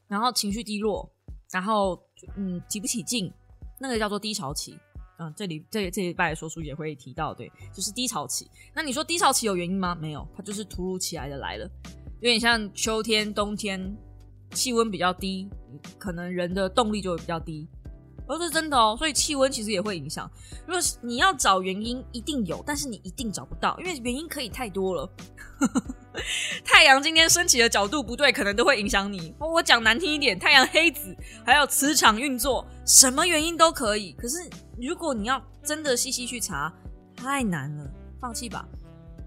[0.08, 1.08] 然后情绪低落，
[1.52, 2.02] 然后
[2.36, 3.32] 嗯提不起劲，
[3.80, 4.78] 那个叫做低潮期。
[5.20, 8.50] 嗯，这里这这一拜说书也会提到，对，就是低潮期。
[8.74, 9.96] 那你说低潮期有原因吗？
[9.96, 11.68] 没有，它就是突如其来的来了，
[12.20, 13.96] 有点像秋天、冬天，
[14.52, 15.50] 气温比较低，
[15.98, 17.68] 可能人的动力就会比较低。
[18.28, 20.30] 哦是真的哦，所以气温其实也会影响。
[20.66, 25.10] 如果是你要找原因，一定有，但是你一定找不到，因为原因可以太多了。
[26.66, 29.34] 太阳今天升起的角度不对，可能都会影响你。
[29.40, 34.12] 我讲难听一点，太阳黑子，还有磁场运作，什么原因都可以。
[34.14, 34.38] 可是
[34.78, 36.74] 如果你要真的细细去查，
[37.16, 38.68] 太难了，放弃吧。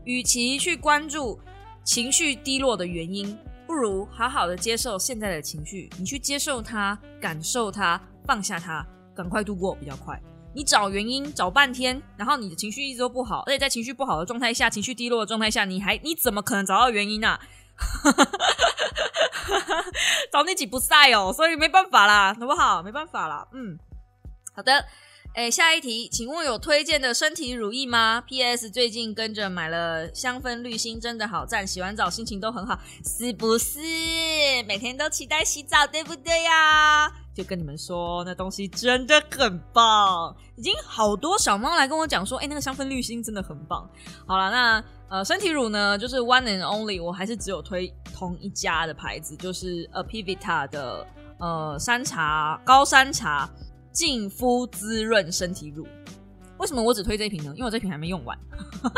[0.05, 1.40] 与其去关注
[1.84, 8.00] 情绪低落的原因，不如好好的接受现在的情绪，你去接受它，感受它。
[8.26, 10.16] 放下它，赶快度过比较快。
[10.54, 17.40] 你找原因找半天，然后你的情绪一直都不好，而且在情绪不好的状态下，情绪低落的状态下，你还你怎么可能找到原因呢？
[20.30, 22.80] 找你几不晒哦，所以没办法啦，好不好？
[22.84, 23.76] 没办法啦，嗯，
[24.54, 24.84] 好的。
[25.32, 28.68] 哎，下一题，请问有推荐的身体乳液吗？P.S.
[28.68, 33.78] 最近跟着买了香氛滤芯，真的好赞，洗完澡心情都很好，是不是？
[34.66, 37.08] 每天都期待洗澡，对不对呀？
[37.32, 43.88] 就跟你们说，那东西真的很棒，已经好多小猫来跟我讲说，哎，那个香氛滤芯真的很棒。
[44.26, 51.06] 好了，那呃，身体乳呢，就是 One and Only，我还是只有推同一家的牌子，就是 Apivita 的
[51.38, 53.48] 呃山茶高山茶。
[53.92, 55.87] 净肤滋润身体乳，
[56.59, 57.53] 为什么我只推这一瓶呢？
[57.57, 58.38] 因为我这瓶还没用完，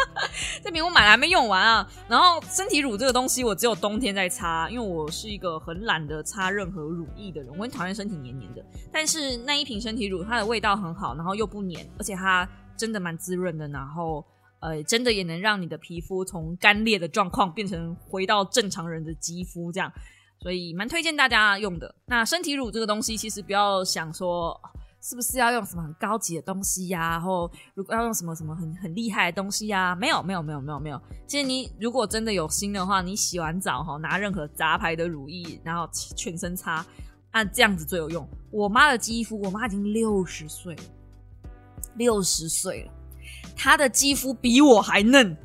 [0.63, 1.89] 这瓶我买了还没用完啊。
[2.09, 8.65] 然后身体乳这个东西，我只有冬天在擦，因为我是一个很懒得擦任何乳液的人，我很讨厌身体黏黏的。
[8.93, 14.25] 但是那一瓶身体乳，它的味道很好，然后又不黏，而且它真的蛮滋润的，然后
[14.61, 19.91] 呃，真的也能让你的皮肤从干裂的状况变成回到正常人的肌肤这样，
[20.41, 21.95] 所以蛮推荐大家用的。
[22.07, 24.61] 那身体乳这个东西，其实不要想说。
[25.03, 27.11] 是不是要用什么很高级的东西呀？
[27.11, 29.97] 然后如果要用什么什么很很厉害的东西呀？
[29.97, 31.01] 没有没有没有没有没有。
[31.27, 36.87] 其实你如果真的有心的话，你洗完澡哈，拿任何杂牌的乳液，然后全身擦，
[37.33, 38.27] 按这样子最有用。
[38.53, 40.83] 我妈的肌肤，我妈已经六十岁了，
[41.97, 42.93] 六十岁了，
[43.57, 45.37] 她的肌肤比我还嫩。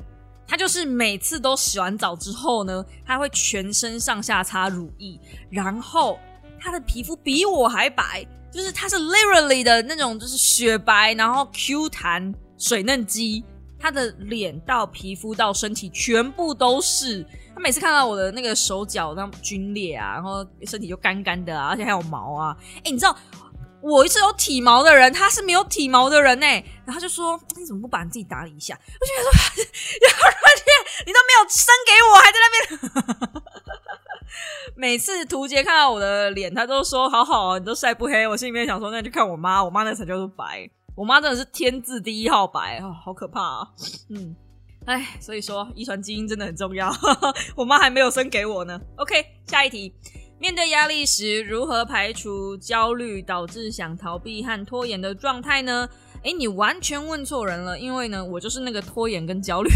[0.46, 5.18] 她就是每次都洗完澡之后呢，她会全身上下擦乳液，
[5.50, 6.16] 然后
[6.60, 8.24] 她的皮肤比我还白。
[8.52, 13.44] 就是它是 literally 的那种，就是雪白，然后 Q 弹水嫩肌，
[13.78, 17.24] 他的脸到皮肤到身体全部都是。
[17.54, 22.56] 他每次看到我的那个手脚那皲裂啊，然后身体就干干的啊，而且还有毛啊。
[22.78, 23.16] 哎，你知道
[23.80, 26.46] 我是有体毛的人，他是没有体毛的人呢。
[26.84, 28.78] 然后就说你怎么不把你自己打理一下？
[29.00, 29.30] 我觉得说
[30.02, 30.34] 要让
[31.06, 32.68] 你都没有生给我，还在那边。
[34.76, 38.26] 每次图杰看到我的脸，他都说好好，你都晒不黑。
[38.26, 40.70] 我心里面想说，那就看我妈，我妈那才叫做白。
[40.94, 43.68] 我妈真的是天字第一号白哦，好可怕啊！
[44.10, 44.34] 嗯，
[44.84, 46.92] 哎，所以说遗传基因真的很重要。
[47.54, 48.80] 我妈还没有生给我呢。
[48.96, 49.94] OK，下一题，
[50.40, 55.88] 面对压力时如何排除焦虑导致想逃避和拖延的状态呢？
[56.24, 59.70] 哎，你完全问错人了，因为呢，我就是那个拖延跟焦虑。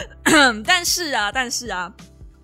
[0.64, 1.92] 但是啊，但是啊，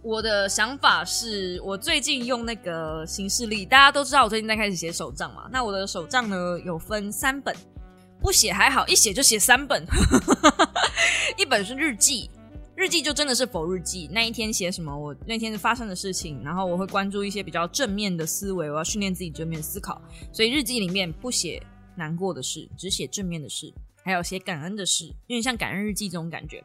[0.02, 5.48] 我的想法是我最近用那个行事历，大家都知道我最近在开始写手账嘛。
[5.50, 7.54] 那我的手账呢有分三本，
[8.20, 9.84] 不写还好，一写就写三本。
[11.38, 12.30] 一本是日记，
[12.74, 20.02] 日记就真的是否日记，那一天写什么，我那天发生的事情，然后我会关注一些比较正面的思维，我要训练自己正面思考。
[20.32, 21.62] 所以日记里面不写
[21.94, 26.62] 难过的事，只写正面的事，还有写感恩的事，有点像感恩日记这种感觉。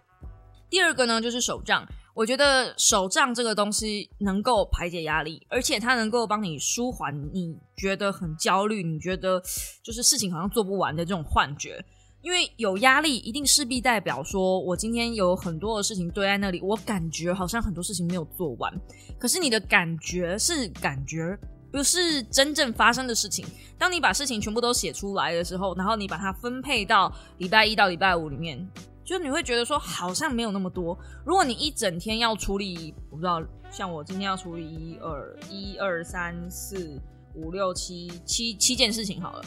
[0.73, 1.87] 第二个呢，就是手账。
[2.15, 9.39] 我觉得手账这个东西能够排解压力，而且它能够帮你舒缓你觉得很焦虑、你觉得
[9.83, 11.79] 就是事情好像做不完的这种幻觉。
[12.23, 18.73] 因为有压力，一定势必代表说我今天有很多的事情堆在那里，我感觉好像很多事情没有做完。
[19.19, 21.37] 可是你的感觉是感觉，
[21.71, 23.45] 不是真正发生的事情。
[23.77, 28.67] 当你把事情全部都写出来的时候，然后你把它分配到礼拜一到礼拜五里面。
[29.03, 30.97] 就你会觉得说好像没有那么多。
[31.25, 36.99] 如果你一整天要处理，我不知道，像我今天要处理一二一二三四
[37.35, 39.45] 五六七七七件事情好了，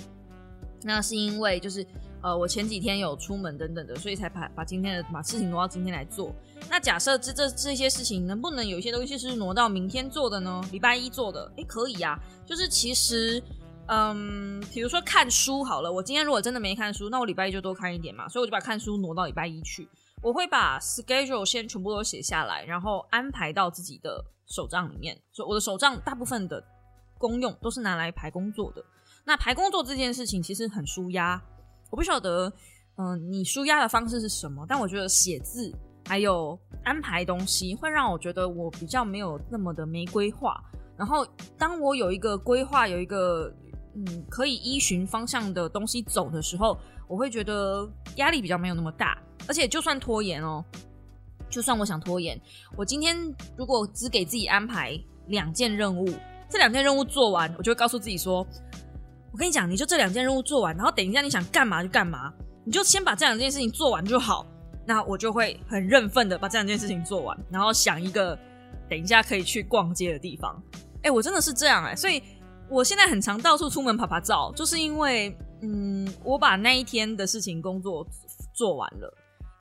[0.83, 1.87] 那是因为就是
[2.23, 6.35] 呃我前几天有出门等等的，所以才把把今天的把事情挪到今天来做。
[6.69, 10.61] 那假设这这这些事情能不能有一些东西是挪到明天做的呢？
[10.71, 12.21] 礼拜一做的，诶，可以呀。
[12.45, 13.43] 就是其实。
[13.89, 19.89] 嗯，比如说看书好了，我今天如果真的没看书，那我礼拜一就多看一点嘛，所以我就把看书挪到礼拜一去。
[20.23, 25.17] 我会把 schedule 先全部都写下来，然后安排到自己的手账里面。
[25.31, 26.61] 所以我的手账大部分的
[27.17, 28.83] 功用都是拿来排工作的。
[29.25, 31.41] 那排工作这件事情其实很舒压，
[31.91, 32.53] 我不晓得，
[32.97, 34.67] 嗯，你舒压的方式是什么？
[34.69, 35.73] 但我觉得写字
[36.07, 40.61] 还有安排东西，会让我觉得我比较没有那么的没规划。
[40.97, 41.25] 然后
[41.57, 43.55] 当我有一个规划，有一个。
[43.99, 46.79] 嗯，可以依循方向的东西走的时候，
[47.09, 49.17] 我会觉得压力比较没有那么大。
[49.49, 50.63] 而且就算拖延哦，
[51.49, 52.39] 就算我想拖延，
[52.77, 53.17] 我今天
[53.57, 56.07] 如果只给自己安排两件任务，
[56.51, 58.47] 这两件任务做完，我就会告诉自己说
[59.33, 62.31] ：“我跟你讲，你就这两件任务做完，然后等一下你想干嘛就干嘛，
[62.67, 64.47] 你就先把这两件事情做完就好。”
[64.87, 68.39] 那我就会很认份的把这两件事情做完，然后想一个
[68.91, 70.63] 等一下可以去逛街的地方。
[71.03, 72.23] 哎，我真的是这样哎，所以。
[72.69, 78.07] 我现在很常到处出门拍拍照，就是因为，嗯，我把那一天的事情工作
[78.53, 79.13] 做完了。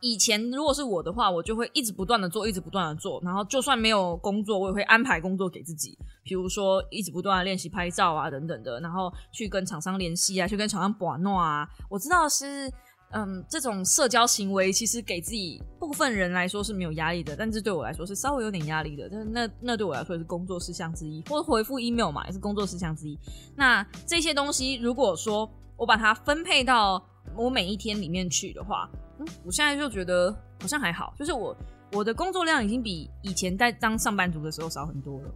[0.01, 11.67] 以前如果是我的话，我就会一直不断的做，一直不断的做，然后就算没有工作，我也会安排工作给自己，比如说一直不断的练习拍照啊，等等的，然后去跟厂商联系啊，去跟厂商把弄啊。
[11.89, 12.71] 我知道是。
[13.17, 19.07] 嗯，这种社交行为其实给自己部分人来说是没有压力的，但是对我来说是稍微有点压力的。
[19.09, 23.17] 但是那那对我来说也是工作事项之一，或者回复 email 嘛，也是工作事项之一。
[23.55, 27.01] 那这些东西，如果说我把它分配到
[27.37, 31.55] 我每一天里面去的话，嗯，我现在就觉得好像还好，就是我
[31.93, 35.33] 我的工作量已经比以前在当上班族的时候少很多了。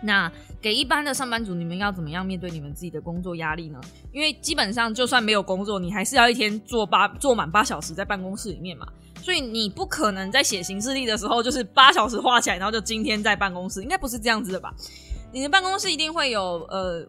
[0.00, 3.80] 那给一般的上班族，你们要怎么样面对你们自己的工作压力呢？
[4.12, 8.86] 因为基本上就算没有工作，你还是要一天做八做满八小时在办公室里面嘛，
[9.20, 14.74] 所以你不可能在写行事历的时候就是八小时画起来，然后就今天在办公室，应该不是这样子的吧？
[15.32, 17.06] 你的办公室一定会有呃，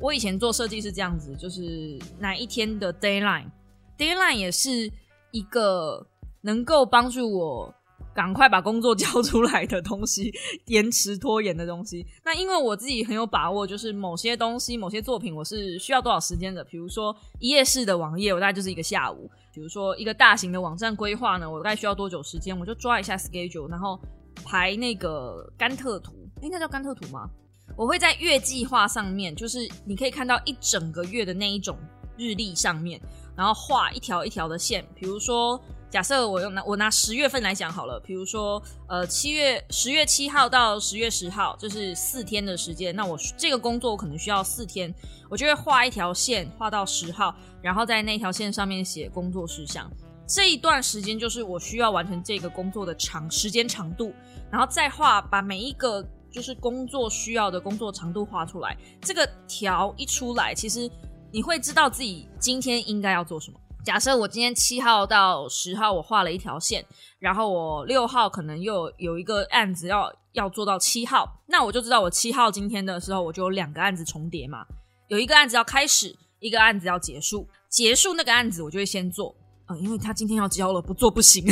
[0.00, 3.50] 我以前做设计是这样子，就是哪一天的 d a y l i n e
[3.96, 4.90] d a y l i n e 也是
[5.30, 6.04] 一个
[6.40, 7.74] 能够帮助我。
[8.14, 10.32] 赶快把工作交出来的东西，
[10.66, 12.06] 延迟拖延的东西。
[12.24, 16.62] 那因为我自己很有把握，就是某些东西、某些作品，我是需要多少时间的。
[16.64, 22.58] 比如说一页式的网页，我大概就是一个下午；，比如说一个大型的网站规划呢，我大概需要多久时间？
[22.58, 23.98] 我就抓一下 schedule，然后
[24.44, 27.28] 排那个甘特图，应该叫甘特图吗？
[27.76, 31.78] 我会在月计划上面，就是你可以看到一整个月的那一种
[32.18, 33.00] 日历上面，
[33.34, 35.58] 然后画一条一条的线，比如说。
[35.92, 42.96] 假设我用拿我拿十月份来讲好了，比如说呃七月十月七号到十月十号，就是四天的时间。
[42.96, 44.92] 那我这个工作我可能需要四天，
[45.28, 49.86] 我就会画一条线画到十号，然后在那条线上面写工作事项。
[50.26, 54.14] 这一段时间就是我需要完成这个工作的长时间长度，
[54.50, 58.74] 然后再画把每一个就是工作需要的工作长度画出来。
[59.02, 60.90] 这个条一出来，其实
[61.30, 63.60] 你会知道自己今天应该要做什么。
[63.84, 66.84] 假设我今天七号到十号我画了一条线，
[67.18, 74.64] 然后我六号可能又有一个案子要要做到七号，那我就知道我七号今天的时候我就有两个案子重叠嘛，
[75.08, 79.34] 有一个案子要开始，一个案子要结束，结束那个案子我就会先做。
[79.68, 81.46] 嗯因为他今天要交了，不做不行。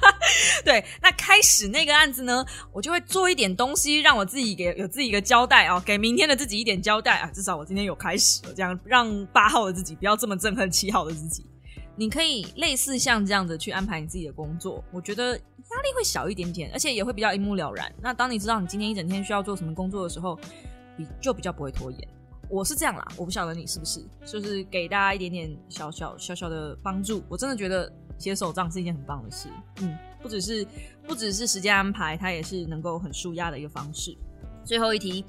[0.66, 7.30] 对，那开始那个案子呢，我就会做一点东西，让我自己给有自己一个交代啊，给明天的自己一点交代啊。
[7.32, 11.46] 至少我今天有开始了，这样让八号的自己不要这么憎恨七号的自己。
[11.96, 17.92] 你可以类似像这样子去安排你自己的工作，我觉得压力会小一点点，而且也会比较一目了然。
[18.02, 20.38] 那当你知道你今天一整天需要做什么工作的时候，
[20.96, 22.08] 比就比较不会拖延。
[22.50, 27.22] 我是这样啦，我不晓得你是不是，就是给大家一点点小小小小的帮助。
[27.28, 29.48] 我真的觉得写手账是一件很棒的事，
[29.80, 30.66] 嗯，不只是
[31.06, 34.16] 不只是时间安排，它也是能够很舒压的一个方式。
[34.64, 35.24] 最后一题，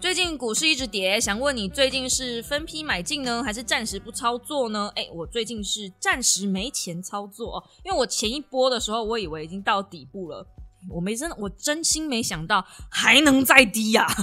[0.00, 4.88] 最近股市一直跌，想问你最近是分批买进呢，还是暂时不操作呢？
[4.94, 10.46] 哎，我最近是暂时没钱操作哦，因为我前一波的时候，我以为已经到底部了，
[10.88, 14.06] 我没真我真心没想到还能再低呀。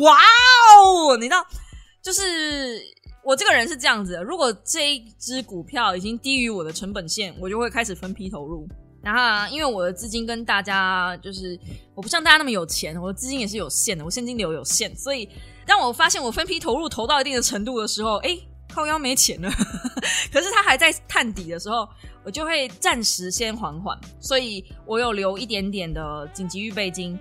[0.00, 0.16] 哇
[0.76, 1.16] 哦！
[1.16, 1.44] 你知道，
[2.00, 2.80] 就是
[3.24, 8.68] 我这个人是这样子的：如果这一只股票已经低于我的成本线，我就会开始分批投入。
[9.00, 11.58] 然后，因为我的资金跟大家就是，
[11.94, 15.28] 我不像大家那么有钱，我的资金也是有限的，我现金流有限，所以
[15.64, 18.36] 当我发现我分批投入投到一定的程度的时候，哎，
[18.68, 19.48] 靠腰没钱了。
[20.32, 21.88] 可是它还在探底的时候，
[22.24, 27.18] 我就会暂时先缓缓，所以我有留一点点的紧急预备金。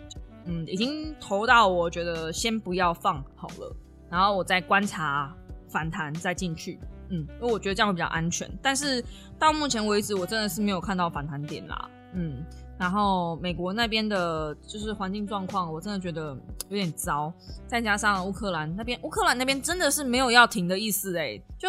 [0.49, 3.75] 嗯，已经投到我觉得先不要放好了，
[4.09, 5.35] 然后我再观察
[5.67, 6.79] 反弹再进去。
[7.09, 8.49] 嗯，因为我觉得这样会比较安全。
[8.61, 9.03] 但是
[9.39, 11.89] 到目前为止，我真的是没有看到反弹点啦。
[12.13, 12.43] 嗯，
[12.77, 16.35] 然后美国那边的就是环境状况，我真的觉得
[16.69, 17.31] 有点糟。
[17.67, 21.67] 再加上乌克兰那边，乌克兰那边真的是没有要停的意思哎，就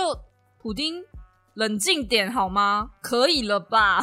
[0.58, 1.02] 普丁。
[1.54, 2.88] 冷静点好吗？
[3.02, 4.00] 可以了吧？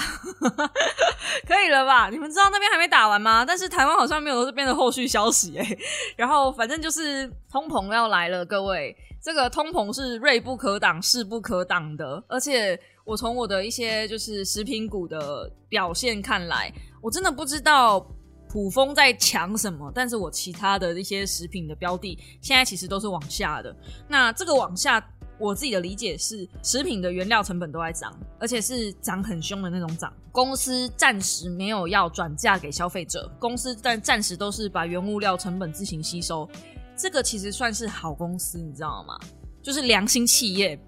[1.48, 2.10] 可以了吧？
[2.10, 3.46] 你们知道那边还没打完吗？
[3.46, 5.66] 但是台湾好像没有这边的后续消息哎。
[6.18, 8.94] 然后反正就是通膨要来了，各位，
[9.26, 12.24] 这个通膨是锐不可挡、势不可挡的。
[12.28, 16.72] 而且我从我的一些就是食品股的表现看来，
[17.02, 18.08] 我真的不知道
[18.48, 23.76] 普丰在抢什么，但是我其他的一些食品的标的现在其实都是往下的。
[24.08, 25.04] 那这个往下。
[25.38, 30.14] 我自己的理解是，食品的原料成本都在涨，而且是涨很凶的那种涨。
[30.32, 36.50] 公司暂时没有要转嫁给消费者，公司但暂时都是把原物料成本自行吸收。
[36.98, 39.18] 这个其实算是好公司，你知道吗？
[39.62, 40.80] 就是良心企业。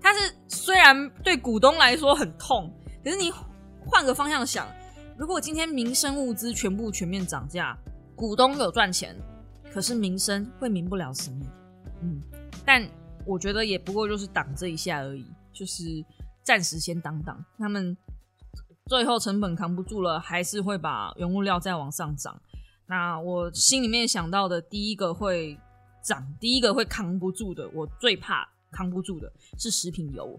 [0.00, 2.72] 它是虽然对股东来说很痛，
[3.04, 3.30] 可是你
[3.86, 4.66] 换个方向想，
[5.16, 7.76] 如果今天民生物资全部全面涨价，
[8.16, 9.16] 股东有赚钱，
[9.72, 11.38] 可是民生会民不聊生。
[12.02, 12.20] 嗯，
[12.64, 12.88] 但。
[13.26, 15.84] 我觉得也不过就是挡这一下而已，就是
[16.42, 17.44] 暂时先挡挡。
[17.58, 17.94] 他们
[18.86, 22.40] 最后成本扛不住了，还是会把原物料再往上涨。
[22.90, 25.56] 那我心里面想到的第一个会
[26.02, 30.36] 涨，第一个会扛不住的，我最怕扛不住的是食品油，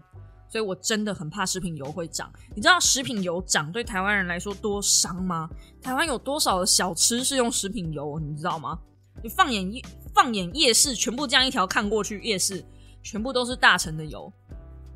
[0.50, 2.30] 所以我真的很怕食品油会涨。
[2.54, 5.48] 你知道食品油涨对台湾人来说多伤吗？
[5.80, 8.20] 台湾有多少的小吃是用食品油？
[8.20, 8.78] 你知道吗？
[9.22, 9.82] 你放眼夜
[10.12, 12.62] 放眼夜市，全部这样一条看过去，夜市
[13.02, 14.30] 全部都是大成的油，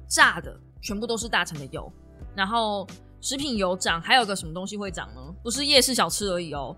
[0.06, 1.90] 炸的全部都是大成的油。
[2.34, 2.86] 然后
[3.26, 5.20] 食品油涨，还有个什么东西会涨呢？
[5.42, 6.76] 不是夜市小吃而已哦，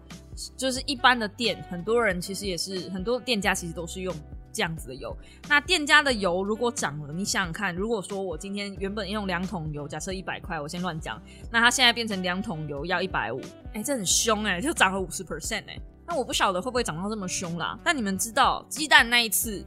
[0.57, 4.14] 就是一般的店，很多人其实也是很多店家其实都是用
[4.51, 5.14] 这样子的油。
[5.46, 11.20] 那店家的油如果涨了，你想想看，如果说我今天原本用两桶油，假设一百块，我先乱讲，
[11.53, 13.42] 那它现在变成两桶油要一百五，
[13.74, 15.78] 哎，这很凶哎，就涨了五十 percent 哎。
[16.07, 17.78] 那我不晓得会不会涨到这么凶啦。
[17.84, 19.62] 但你们知道，鸡蛋那一次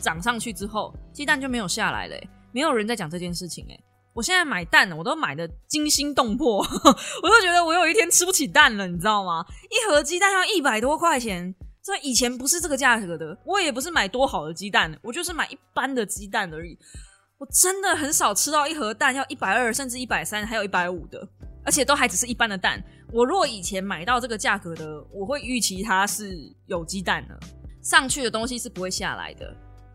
[0.00, 2.16] 涨上去之后，鸡蛋就没有下来了，
[2.52, 3.66] 没有人在讲这件事情。
[3.68, 3.78] 哎，
[4.14, 6.58] 我现在买蛋，我都买的惊心动魄，
[7.22, 9.44] 我都觉得我有一天吃不起蛋了，你知道吗？
[9.70, 13.36] 一盒鸡蛋要一百多块钱，这以前不是这个价格的。
[13.44, 16.78] 我也不是买多好的鸡蛋，我就是买一般的鸡蛋而已。
[17.38, 21.28] 我真的很少吃到一盒蛋要一百二，甚至一百三，还有一百五的。
[21.64, 22.82] 而且都还只是一般的蛋。
[23.12, 26.36] 我如果以前买到这个价格的，我会预期它是
[26.66, 27.38] 有鸡蛋的，
[27.82, 29.54] 上去的东西是不会下来的。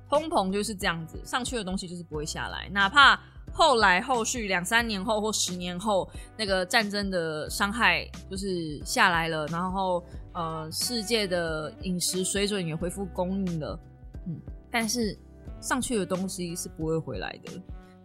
[0.09, 2.70] 通膨就是这样子，上去的东西就是不会下来。
[2.70, 3.20] 哪怕
[3.52, 13.80] 后来后续两三年后或十年后，那个战争的伤害就是下来了，然后呃世界的饮食水准也恢复供应了，
[14.28, 14.39] 嗯，
[14.70, 15.18] 但是
[15.60, 17.52] 上去的东西是不会回来的，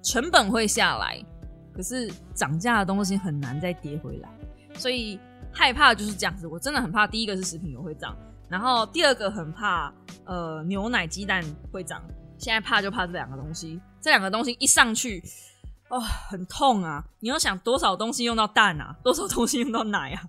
[0.02, 1.22] 成本会下来。
[1.74, 4.28] 可是涨价的东西很难再跌回来，
[4.74, 5.18] 所以
[5.52, 6.46] 害怕就是这样子。
[6.46, 8.16] 我真的很怕，第一个是食品油会涨，
[8.48, 9.92] 然后第二个很怕
[10.24, 12.02] 呃牛奶、鸡蛋会涨。
[12.42, 15.22] 现在怕就怕这两个东西，这两个东西一上去。
[15.88, 17.04] 哦，很痛啊！
[17.20, 20.22] 你要想多少东西用到蛋啊，多少东西用到奶啊？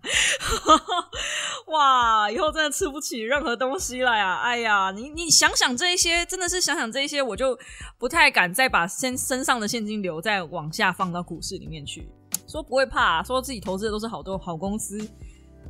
[1.71, 4.41] 哇，以后真的吃不起任何东西了呀！
[4.43, 7.57] 哎呀，你你想想这一些，真的是想想这一些，我就
[7.97, 12.09] 不太敢再把身身上的现金流再往下放到股市里面去。
[12.45, 14.99] 说不会怕，说自己投资的都是好多好公司，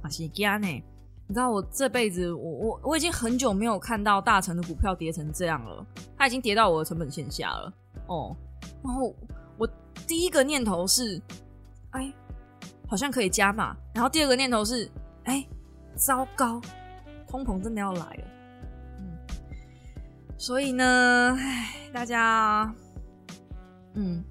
[0.01, 0.83] 啊，些干呢？
[1.33, 5.83] 你知道我这辈子，我我我已经很久没有看到大成的股票跌成这样了，
[6.15, 7.73] 它已经跌到我的成本线下了
[8.05, 8.37] 哦，
[8.83, 9.11] 然后
[9.57, 9.67] 我。
[10.05, 11.19] 第一个念头是，
[11.91, 12.13] 哎，
[12.87, 13.75] 好像可以加码。
[13.95, 14.87] 然后第二个念头是，
[15.23, 15.43] 哎，
[15.95, 16.61] 糟糕，
[17.27, 18.23] 通膨真的要来了。
[18.99, 19.17] 嗯，
[20.37, 21.35] 所以呢，
[21.91, 22.71] 大家，
[23.95, 24.23] 嗯，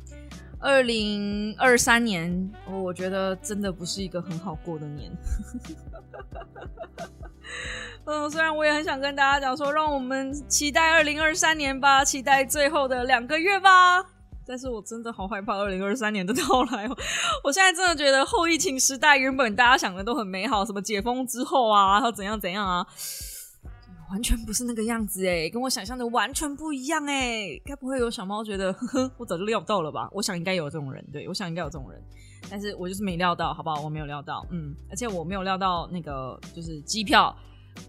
[0.60, 5.10] 二零二三年，我觉得真的不是一个很好过的年。
[8.04, 14.04] 嗯，虽然我也很想跟大家讲说，让我们期待二零二三年吧，期待最后的两个月吧。
[14.44, 16.96] 但是我真的好害怕二零二三年的到来哦！
[17.44, 22.84] 我现在真的觉得后疫情时代原本大家想的都很美好，什么解封之后啊，然后怎样怎样啊，
[24.10, 27.50] 完全不是那个样子哎，跟我想象的完全不一样哎！
[27.64, 30.08] 该不会有小猫觉得呵呵，我早就料到了吧？
[30.10, 32.02] 我想应该有这种人，对我想应该有这种人，
[32.50, 33.80] 但是我就是没料到，好不好？
[33.80, 37.34] 我没有料到，嗯，而且我没有料到那个就是机票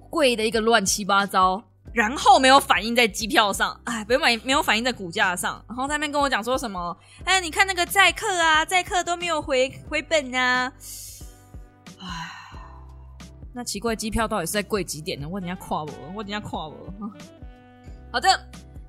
[0.10, 1.64] 贵的一个乱七八糟。
[1.91, 5.64] 然后没有反映在机票上，哎，没有反没有反映在股价上。
[5.68, 6.97] 然后在那边跟我讲说什么？
[7.24, 10.74] 哎，你看那个载客啊，载客都没有回回本啊！
[11.99, 12.08] 哎，
[13.54, 15.28] 那奇怪，机票到底是在贵几点呢？
[15.30, 16.76] 我等下跨我，我等下跨我。
[18.12, 18.28] 好的，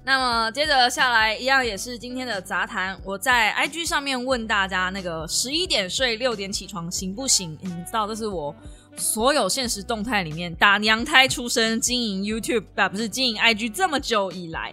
[0.07, 3.01] 那么接着下来一样也是今天的杂谈。
[3.03, 7.59] 我在 IG 上面问大家，那个十一点睡，六点起床行不行？
[7.63, 8.55] 你知道这是我。
[8.97, 14.73] 所有现实动态里面，打娘胎出生、经营 YouTube 啊，不是经营 IG 这么久以来，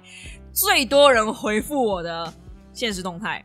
[0.53, 2.31] 最多人回复我的
[2.73, 3.43] 现实动态，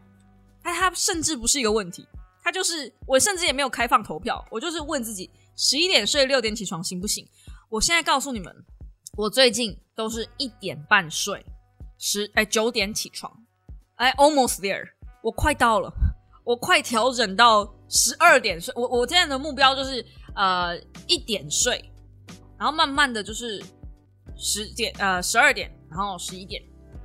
[0.62, 2.06] 它，它甚至不是一个问题，
[2.42, 7.26] 它就是我甚至也没有开放投票，我就是问自己，十一点睡，六点起床行不行？
[7.70, 8.54] 我现在告诉你们，
[9.16, 11.42] 我最近都是一点半睡，
[11.98, 13.32] 十哎九点起床，
[13.96, 14.88] 哎，almost there，
[15.22, 15.92] 我快到了，
[16.44, 20.04] 我快调整到十二点睡，我我现在的目标就是。
[20.38, 21.90] 呃，一点睡，
[22.58, 23.58] 然后慢慢的就是
[24.36, 26.62] 十点，呃，十二点，然后十一点，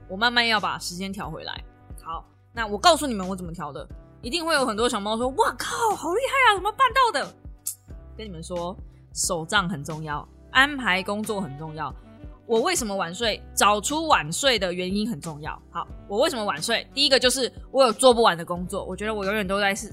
[0.10, 1.64] 我慢慢要把时间调回来。
[2.04, 3.88] 好，那我告诉你们我怎么调的，
[4.22, 7.34] 一定会有很多小猫说：“哇靠，好厉害啊，怎么办到的？”
[8.18, 8.76] 跟你们说，
[9.14, 11.90] 手账很重要，安排工作很重要。
[12.52, 13.42] 我为什么晚睡？
[13.56, 15.58] 找出晚睡的原因很重要。
[15.72, 16.86] 好，我为什么晚睡？
[16.94, 19.90] 第一个就是我有做不完的工作，我觉得我永远都在是。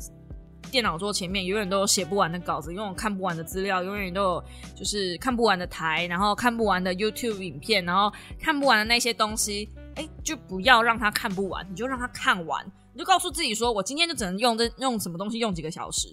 [0.68, 4.44] 电脑桌前面永远都有写不完的稿子，永远看不完的资料，永远都有
[4.74, 16.08] 就是看不完的台，然后看不完的 YouTube 影片，然后看不完的那些东西，哎，就不要让他看不完，你就让他看完，你就告诉自己说，我今天就只能用这用什么东西用几个小时，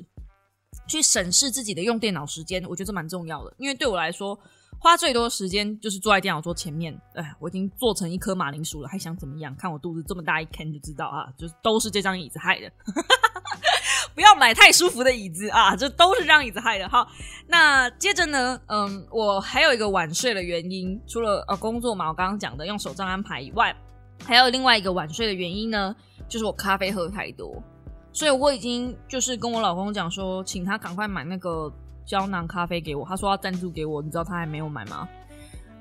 [0.87, 4.39] 去审视自己的用电脑时间，我觉得这蛮重要的，因为对我来说。
[4.79, 9.55] 花最多时间就是坐在电脑桌前面，哎，我已经做成一颗马铃薯了，还想怎么样？
[9.55, 12.71] 看我肚子这么大一坑就知道啊， 就都是这张椅子害的。
[14.13, 16.87] 不要买太舒服的椅子啊，这都是这张椅子害的。
[16.87, 17.07] 好，
[17.47, 23.75] 那接着呢，嗯，我还有一个晚睡的原因，除了呃工作嘛，我刚刚讲的用手账安排以外，
[24.23, 25.93] 还有另外一个晚睡的原因呢，
[26.29, 27.61] 就是我咖啡喝太多，
[28.13, 31.73] 所以我已经就是跟我老公讲说，请他赶快买那个。
[32.05, 35.07] 胶囊咖啡给我，他说要赞助给我，你知道他还没有买吗？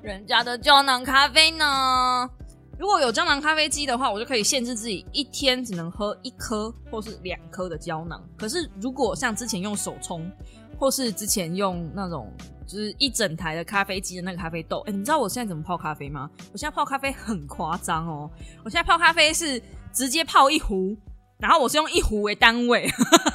[0.01, 2.29] 人家的胶囊咖啡呢？
[2.77, 8.21] 如果有胶囊咖啡机的话，我就可以限制自己一天只能喝一颗或是两颗的胶囊。
[8.37, 10.29] 可是如果像之前用手冲，
[10.77, 12.29] 或是之前用那种
[12.67, 16.29] 就是一整台的咖啡机的那个咖啡豆，哎，你知道我现在怎么泡咖啡吗？
[16.51, 18.29] 我现在泡咖啡很夸张哦，
[18.65, 19.61] 我现在泡咖啡是
[19.93, 20.97] 直接泡一壶。
[21.37, 22.89] 然后我是用一壶为单位，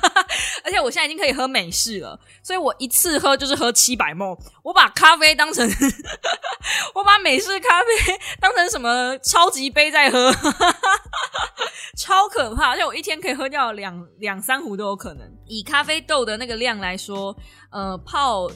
[0.65, 4.37] 而且我现在已经可以喝美式了，所以我一次喝就是喝七百沫。
[4.63, 5.69] 我把咖啡当成，
[6.95, 10.33] 我把美式咖啡当成什么超级杯在喝，
[11.99, 12.71] 超可怕！
[12.71, 15.31] 而且我一天可以喝掉两两三壶都有可能。
[15.47, 17.37] 以咖啡豆的那个量来说，
[17.71, 18.51] 呃，泡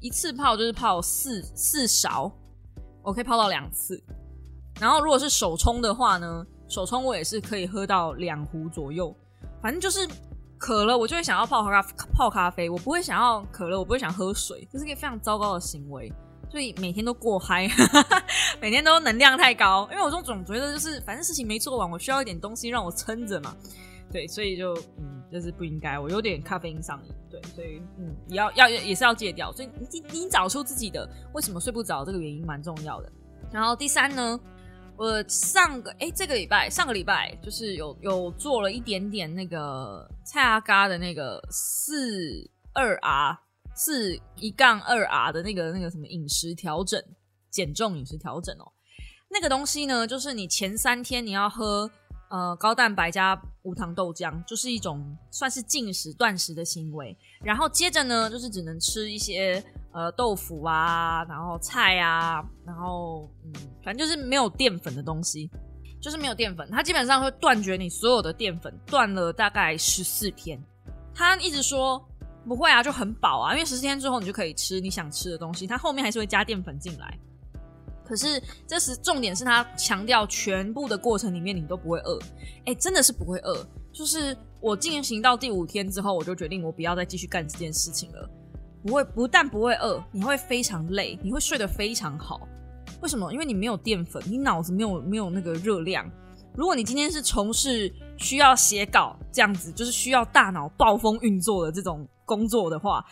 [0.00, 2.30] 一次泡就是泡四四勺，
[3.02, 4.00] 我可以泡到两次。
[4.80, 6.46] 然后如果是手冲的话呢？
[6.68, 9.14] 手冲我也是可以喝到两壶左右，
[9.60, 10.08] 反正就是
[10.58, 16.10] 渴了我就会想要泡咖泡咖啡，我不会想要渴了我不会想喝水，这是一个非常糟糕的行为，
[16.50, 17.68] 所以每天都过嗨，
[18.60, 23.54] 每天都能量太高，因为我总总觉得就是反正事情没做完，我需要一点东西让我撑着嘛，
[24.10, 33.12] 对，所以就嗯，就是不应该，我有点咖啡因上瘾，对，所以嗯，也要要也是要戒掉，所以你你找出自己的为什么睡不着这个原因蛮重要的，
[33.52, 34.40] 然后第三呢？
[34.96, 43.36] 我上个哎，这个礼拜上个礼拜就是有有做了一点点那个蔡阿嘎的那个四二 R
[43.74, 47.02] 四一杠二 R 的那个那个什么饮食调整
[47.50, 48.70] 减重饮食调整哦，
[49.30, 51.90] 那个东西呢，就是你前三天你要喝
[52.30, 59.60] 呃高蛋白加无糖豆浆，就是一种算是进食断食的行为，然后接着呢，就是只能吃一些。
[59.94, 63.52] 呃，豆腐啊，然后菜啊，然后嗯，
[63.84, 65.48] 反正就是没有淀粉的东西，
[66.02, 66.68] 就是没有淀粉。
[66.68, 70.60] 它基本上会断绝你所有的淀粉，断了大概十四天。
[71.14, 72.04] 他一直说
[72.44, 75.64] 不会啊，就很饱啊，因为十四天之后你就可以吃你想吃的东西。
[75.64, 77.16] 他后面还是会加淀粉进来，
[78.04, 82.18] 可是这是重点是他强调全部的过程里面你都不会饿。
[82.66, 83.64] 哎，真的是不会饿。
[83.92, 88.28] 就是我进行到第五天之后，我就决定我不要再继续干这件事情了。
[88.84, 92.46] 不会，不但不会饿，你会非常累，你会睡得非常好。
[93.00, 93.32] 为什么？
[93.32, 96.08] 因为你没有淀粉，你脑子没有没有那个热量。
[96.54, 103.02] 如果你今天是从事需要写稿这样子，就是需要大脑暴风运作的这种工作的话，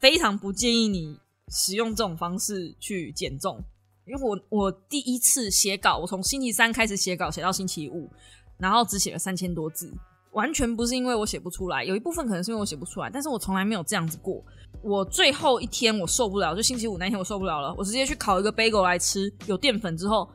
[0.00, 1.16] 非常不建议你
[1.50, 3.62] 使用这种方式去减重。
[4.04, 8.10] 因为我我第一次写稿，我从星期三开始写稿，写到星期五，
[8.58, 9.94] 然后只写了三千多字，
[10.32, 14.44] 完全不是因为我写不出来，有一部分可能是因为我写不出来，但是我从来没有这样子过。
[14.82, 20.28] 我最后一天我受不了，就星期五那天我受不了了，我直接去烤一个 bagel 来吃，有淀粉之后，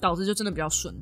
[0.00, 0.94] 导致就真的比较顺。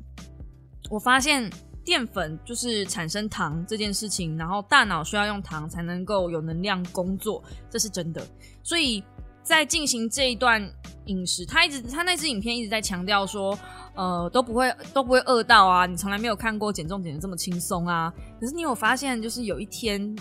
[0.89, 1.49] 我发现
[1.85, 8.21] 淀粉就是产生糖这件事情，然后大脑需要用糖才能够有能量工作，这是真的。
[8.61, 9.03] 所以
[9.43, 10.67] 在进行这一段
[11.05, 13.57] 饮食，他一直他那支影片一直在强调说，
[13.95, 18.11] 呃，都不会都不会饿到啊，你从来没有看过减重减的这么轻松啊。
[18.39, 20.15] 可是你有发现，就是有一天。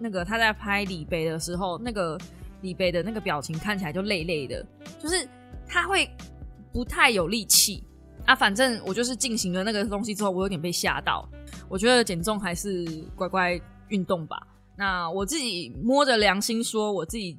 [0.00, 2.16] 那个他在拍李贝的时候，那个
[2.60, 4.64] 李贝的那个表情看起来就累累的，
[4.96, 5.28] 就是
[5.66, 6.08] 他会
[6.72, 7.82] 不太有力气
[8.24, 8.32] 啊。
[8.32, 11.28] 反正我就是进行了那个东西之后，我有点被吓到。
[11.68, 14.40] 我觉得减重还是乖乖运动吧。
[14.76, 17.36] 那我自己摸着良心说，我自己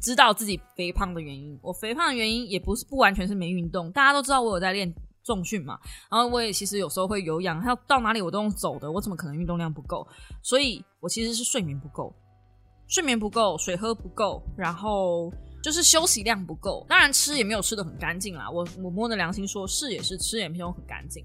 [0.00, 1.58] 知道自己肥胖的原因。
[1.62, 4.92] 我肥胖的原因也不是不完全是没运动，大家都知道我有在练。
[5.24, 5.78] 重训嘛，
[6.10, 10.06] 然后我也其实有时候会有氧，还有到哪里我都用走的，我怎么可能运动量不够？
[10.42, 12.10] 所以我其实是睡眠不够，
[12.86, 15.30] 睡眠不够，水喝不够，然后
[15.62, 16.86] 就是休息量不够。
[16.88, 21.22] 当然吃也没有吃的很干净啦，我我摸着良心说，是也是吃也没有很干净。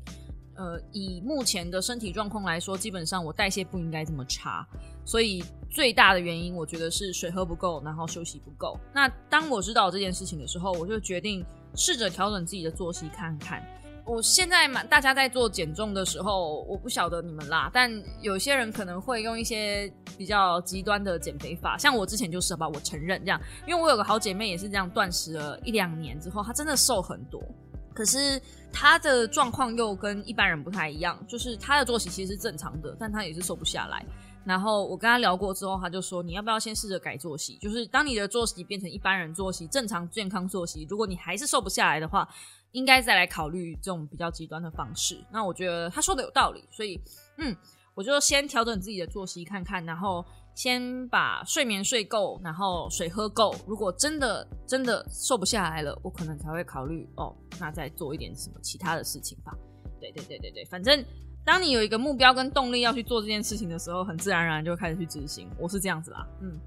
[0.57, 4.67] 呃，以目前的身体状况来说，基本上我代谢不应该这么差，
[5.05, 8.79] 所以最大的原因我觉得是水喝不够，然后休息不够。
[8.93, 11.45] 那当我知道这件事情的时候，我就决定
[11.75, 13.63] 试着调整自己的作息看看。
[14.05, 17.89] 我现在嘛，大家在做减重的时候，我不晓得你们啦，但
[18.21, 27.41] 有些人可能会用一些比较极端的减肥法，像我之前就是吧，我承认这样，因为我有个好姐妹也是这样断食了一两年之后，她真的瘦很多，
[27.93, 28.41] 可是
[28.73, 34.05] 她的状况又跟一般人不太一样，就是她的作息其实是正常的，但她也是瘦不下来。
[34.45, 42.27] 然后我跟他聊过之后，他就说你要不要先试着改作息，就是当你的作息变成一般人作息，正常健康作息，如果你还是瘦不下来的话。
[42.73, 45.23] 应该再来考虑这种比较极端的方式。
[45.31, 46.99] 那我觉得他说的有道理，所以
[47.37, 47.55] 嗯，
[47.93, 50.25] 我就先调整自己的作息看看，然后
[50.55, 53.55] 先把睡眠睡够，然后水喝够。
[53.67, 59.55] 如果真的真的瘦不下来了，我可能才会考虑哦，那再做一点什么其他的事情吧。
[59.99, 61.05] 对对对对对，反正
[61.45, 65.49] 当你有一个目标跟动力要去做这件事情的时候，很自然而然就开始去执行。
[65.57, 66.57] 我是这样子啦，嗯，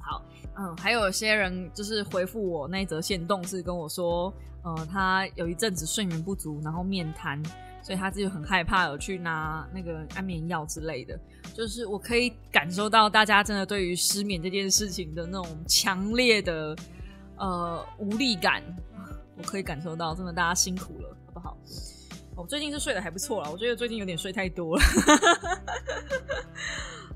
[0.00, 0.22] 好。
[0.54, 4.30] 嗯，还有些人就是回复我那一则线动，是跟我说，
[4.62, 7.42] 呃，他有一阵子睡眠不足，然后面瘫，
[7.82, 11.18] 所以他自己很害怕，有去拿那个安眠药之类的。
[11.54, 16.76] 就是我可以感受到大家真的对于失眠这件事情的那种强烈的
[17.36, 18.62] 呃无力感，
[19.38, 21.56] 我可以感受到，真的大家辛苦了，好不好？
[22.36, 24.82] 我最近是睡得还不错了，我觉得最近有点睡太多了。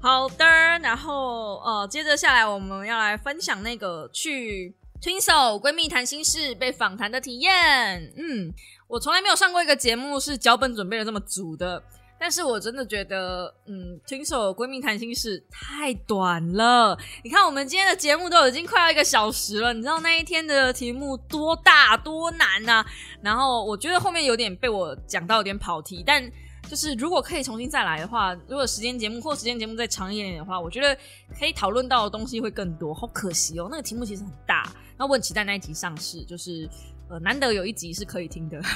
[0.01, 8.13] 好的，然后呃，接着下来我们要来分享那个去 Twinso 闺蜜谈心事被访谈的体验。
[8.17, 8.53] 嗯，
[8.87, 11.83] 我从来没有上过一个节目是脚本准备的这么足的，
[12.19, 16.99] 但是我真的觉得，嗯听首闺蜜谈心事太短了。
[17.23, 22.85] 你看，我们今天的节目都已经快要一个小时了，你知道那一天的题目多大多难呐？
[23.23, 26.31] 然后我觉得后面有点被我讲到有点跑题，但。
[26.69, 30.99] 就是如果可以重新再来的话，如果时间节目或时间节目再长一点点的话，我觉得
[31.39, 32.93] 可以讨论到的东西会更多。
[32.93, 34.69] 好可惜哦，那个题目其实很大。
[34.99, 36.69] 那我很期待那一集上市，就是
[37.09, 38.61] 呃难得有一集是可以听的。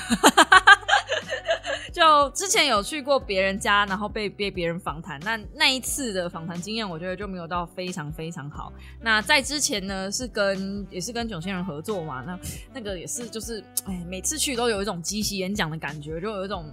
[1.92, 8.72] 就之前有去过别人家，然后被被别人访谈，那那一次的访谈经验，我觉得就没有到非常非常好。
[9.00, 12.38] 那在之前呢，是跟也是跟囧星人合作嘛，那
[12.74, 16.64] 那个也是就是，哎，每次去都有一种即席演讲的感觉，就有一种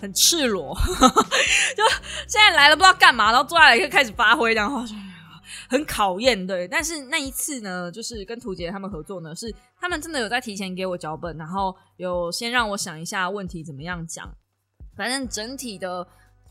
[0.00, 0.74] 很赤裸，
[1.76, 1.82] 就
[2.26, 4.94] 现在来了不知道干嘛，然后坐下来就开始发挥，然后就
[5.68, 6.68] 很考验，对。
[6.68, 14.30] 但是那一次呢，就是跟图杰他们合作呢，是他们真的有在提前给我脚本，然后有先让我想一下问题怎么样讲。
[14.94, 16.06] 反正整体的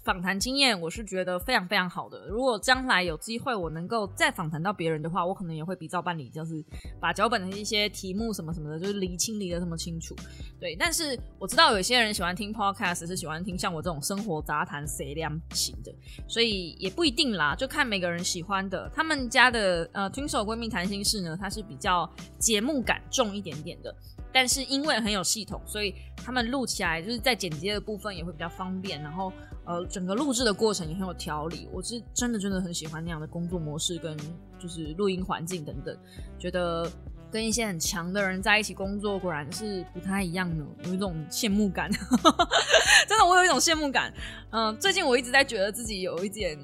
[0.09, 2.25] 访谈经验，我是觉得非常非常好的。
[2.27, 6.65] 如果将来有机会，我能够再访谈到别人的话，我可能也会比照办理，就是
[6.99, 10.15] 把脚本的一些题目什么什么的，就是理清理的这么清楚。
[10.59, 15.93] 对，但是我知道有些人喜欢听 podcast，是喜欢听像我这种生活杂谈、谁量型的，
[16.27, 18.91] 所以也不一定啦，就看每个人喜欢的。
[18.91, 23.95] 他们家的呃，听手闺蜜谈心事呢，它是比较节目感重一点点的。
[24.31, 29.33] 但是因为很有系统，所以他们录起来就是在剪接的部分也会比较方便，然后
[29.69, 31.69] 呃整个录制的过程也很有条理。
[31.71, 34.17] 我是真的真的很喜欢那样的工作模式跟
[34.57, 35.95] 就是录音环境等等，
[36.39, 36.91] 觉得
[37.31, 41.87] 跟一些很强的人在一起工作果然是不太一样的，有一种羡慕感。
[43.07, 44.11] 真的，我有一种羡慕感。
[44.49, 46.57] 嗯、最近我一直在觉得自己有一点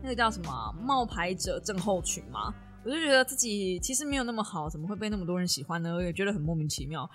[0.00, 2.54] 那个叫什么冒牌者症候群嘛。
[2.84, 5.94] 我就觉得自己其实没有那么好，怎么会被那么多人喜欢呢？
[5.94, 7.08] 我也觉得很莫名其妙。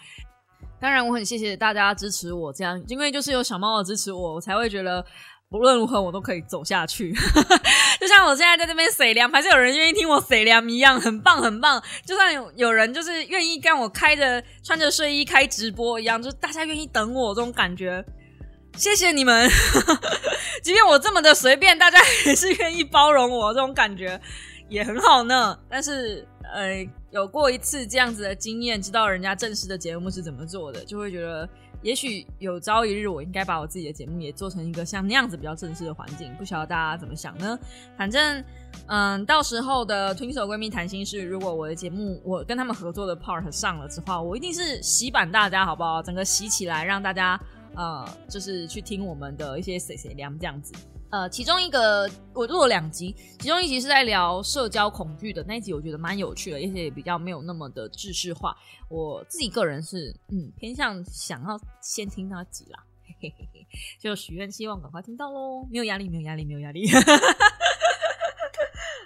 [0.80, 5.06] 当然，我很谢谢大家支持我，这样因为就是有小猫的支持我，我才会觉得
[5.50, 7.14] 不论如何我都可以走下去。
[8.00, 11.82] 就像我现在在这边谁凉，还是有人愿意听我谁凉一样，很棒很棒。
[12.06, 18.04] 就算有有人就是愿意跟我开着穿着睡衣开直播一样，就大家愿意等我这种感觉。
[18.76, 19.50] 谢谢你们，
[20.62, 24.20] 即便我这么的随便，大家也是愿意包容我这种感觉。
[24.70, 31.48] 也很好呢，但是呃，有过一次这样子的经验，知道人家正式的节目是怎么做的，就会觉得，
[31.82, 36.34] 也许有朝一日我应该把我自己的节目也做成一个像那样子比较正式的环境。
[36.36, 37.58] 不晓得大家怎么想呢？
[37.98, 38.44] 反正，
[38.88, 46.02] 嗯，到时候的 Twins 闺蜜谈心事，如果我的节目我跟他们合作的 part 上了之后，我一定是洗版大家好不好？
[46.02, 47.40] 整个洗起来，让大家
[47.76, 50.74] 呃，就是去听我们的一些谁谁凉这样子。
[51.10, 58.56] 呃，其中一个我录了两集，其中一集是在聊社交恐惧的那一集，我觉得蛮有趣的，而且也比较没有那么的制式化。
[58.90, 63.68] 我自己个人是嗯偏向想要先听那集啦，嘿嘿嘿嘿，
[64.00, 66.86] 就许愿希望赶快听到喽，没有压力，没有压力，没有压力。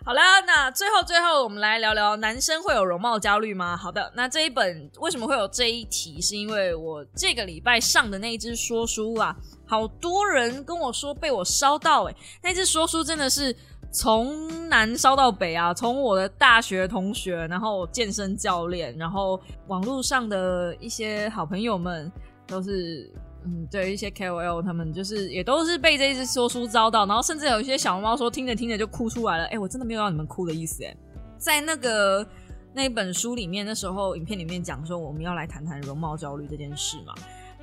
[0.03, 3.77] 好啦，那最后最后，我们来聊聊男生会有容貌焦虑吗？
[3.77, 6.19] 好的，那这一本为什么会有这一题？
[6.19, 9.35] 是因为我这个礼拜上的那一支说书啊，
[9.67, 13.55] 好多人跟我说被我烧到、欸，那支说书真的是
[13.91, 22.11] 从南烧到北啊，从我的大学同学，然后健身教练，然后网络上的一些好朋友们，
[22.47, 23.07] 都是
[23.43, 29.45] 嗯，对一些 KOL 他们就是也都是被这一支说书遭到，然后甚至有一些小猫说听着听着就哭出来了。
[29.45, 30.95] 哎、我真的没有让你们哭的意思哎，
[31.37, 32.25] 在那个
[32.73, 37.13] 那本书里面，那时候影片里面讲说我们要来谈谈容貌焦虑这件事嘛。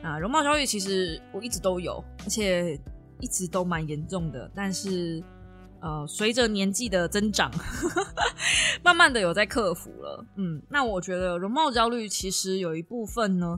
[0.02, 2.78] 啊容貌焦虑其实我一直都有，而且
[3.20, 5.22] 一直都蛮严重的，但是
[5.80, 7.50] 呃，随着年纪的增长，
[8.82, 10.24] 慢慢的有在克服了。
[10.36, 13.56] 嗯，那我觉得容貌焦虑其实有一部分呢。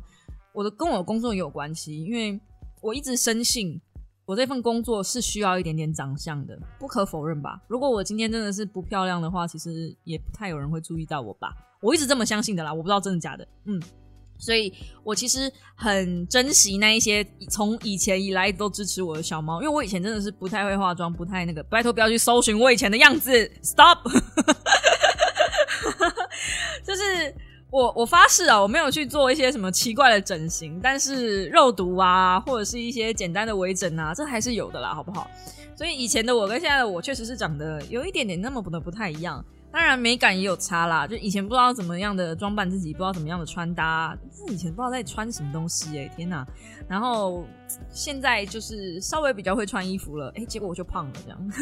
[0.52, 2.40] 我的跟我工作也有关系，因为
[2.80, 3.80] 我一直深信
[4.26, 7.60] 我这份工作是需要一点点长相的，不可否认吧。
[7.68, 11.52] 如果我今天真的是不漂亮的话，其实也不太有人会注意到我吧。
[11.80, 13.46] 我一直这么相信的啦，我不知道真的假的。
[13.64, 13.80] 嗯，
[14.38, 14.72] 所以
[15.02, 23.30] 我其实很珍惜那一些从以前以来都支持我的小猫，因为我以前真的是不太会化妆，不太那个，拜托不要去搜寻我以前的样子
[23.62, 23.98] ，stop，
[26.84, 27.34] 就是。
[27.70, 35.30] 我我发誓啊，我没有去做一些什么奇怪的整形，但是肉毒啊，或者是一些简单的微整啊，这还是有的啦，好不好？
[35.76, 39.42] 所以以前的我跟现在的我确实是长得有一点点那么的不太一样，
[39.72, 41.06] 当然美感也有差啦。
[41.06, 44.18] 就以前不知道怎么样的装扮自己，不知道怎么样的穿搭，
[44.48, 46.44] 以前不知道在穿什么东西哎、天哪！
[46.88, 47.46] 然后
[47.88, 51.52] 现在就是稍微比较会穿衣服了，哎、结果我就胖了这样。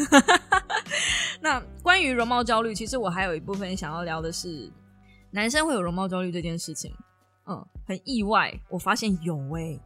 [1.39, 4.69] 那关于容貌焦虑，其实我还有一部分想要聊的是。
[5.31, 6.91] 男生会有容貌焦虑这件事情，
[7.47, 9.79] 嗯，很意外，我发现有诶、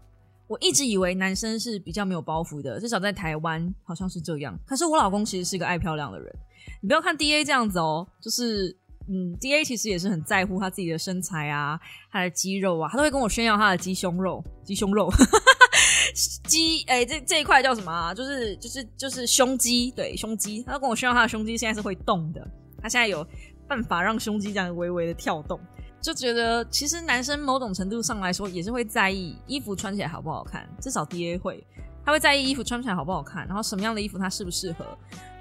[0.48, 4.58] 我一直以为男生是比较没有包袱的，至少在台湾好像是这样。
[4.66, 6.34] 可是我老公其实是一个爱漂亮的人，
[6.82, 8.76] 你不要看 D A 这样子哦，就是
[9.10, 11.80] 嗯，D A 其实也是很在乎他自己的身材啊，
[12.12, 15.10] 他的肌肉啊，他都会跟我炫耀他的鸡胸肉，鸡胸肉，
[16.48, 18.14] 鸡诶、欸，这这一块叫什么啊？
[18.14, 22.48] 就是就是就是胸肌，对，胸肌，他都跟我炫耀他的胸肌现在是会动的，
[22.82, 23.26] 他现在有。
[23.74, 25.60] 办法让胸肌这样微微的跳动，
[26.00, 31.66] 就觉得其实男生某种程度上来说也是会在意衣服穿起来好不好看，至少 D A 会，
[32.06, 34.86] 他会在意衣服穿起来好不好看，然后什么样的衣服他适不适合。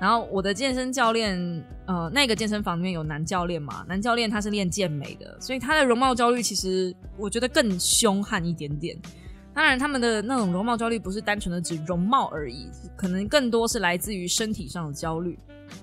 [0.01, 1.37] 然后我的健身教练，
[1.87, 8.97] 呃，那个健身房里面有男教练嘛，男教练他是练健美的，所以他的容貌焦虑其实我觉得更凶悍一点点。
[9.53, 15.39] 当然，他们的那种容貌焦虑不是单纯的指容貌而已，可能更多是来自于身体上的焦虑。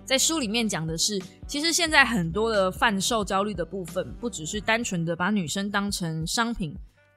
[0.06, 6.76] 在书里面讲的是，其实现在很多的贩售焦虑的部分，不只是单纯的把女生当成商品，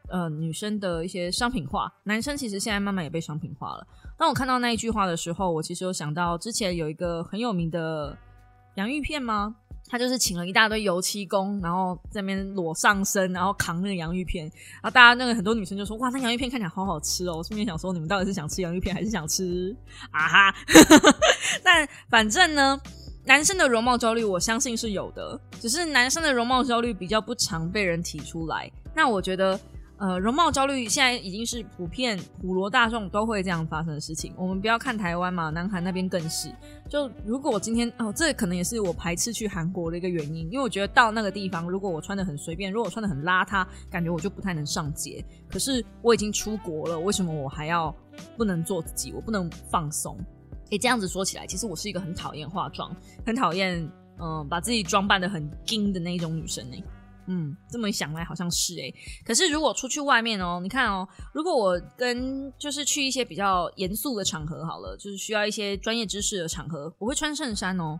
[0.08, 3.86] 呃，女生的一些商品化，男生其实现在慢慢也被商品化了。
[4.18, 8.16] 当我看到那一句话的时候，我其实有想到之前有一个很有名的
[8.74, 9.56] 洋芋片吗？
[9.92, 19.76] 他就是请了一大堆油漆工，然后在那边裸上身，然后扛那个洋芋片，然后大家那个很多女生就说：“哇，那洋芋片看起来好好吃哦！”我顺便想说，你们到底是想吃洋芋片，还是想吃
[20.10, 20.54] 啊哈？
[21.62, 22.80] 但反正呢，
[23.26, 28.72] 男生的容貌焦虑，我相信是有的，只是男生的容貌焦虑比较不常被人提出来。
[28.94, 29.60] 那我觉得。
[30.02, 34.34] 呃，容貌焦虑现在已经是普遍普罗大众都会这样发生的事情。
[34.36, 36.52] 我们不要看台湾嘛，南韩那边更是。
[36.88, 45.24] 就如果我今天哦，这可能也是我排斥去韩国的一个原因，因为我觉得到那个地方，如果我穿的很随便，如果我穿的很邋遢，感觉我就不太能上街。
[45.48, 47.94] 可是我已经出国了，为什么我还要
[48.36, 49.12] 不能做自己？
[49.12, 50.18] 我不能放松？
[50.70, 52.92] 诶，这样子说起来，其实我是一个很讨厌化妆，
[53.24, 53.88] 很讨厌
[54.18, 56.76] 嗯把自己装扮的很精的那种女生呢。
[57.34, 58.92] 嗯，这么一想来好像是哎，
[59.24, 67.98] 可是如果出去外面哦，你看哦，如果我跟就是去一些比较严肃的场合好了，就是需要一些专业知识的场合，我会穿衬衫哦。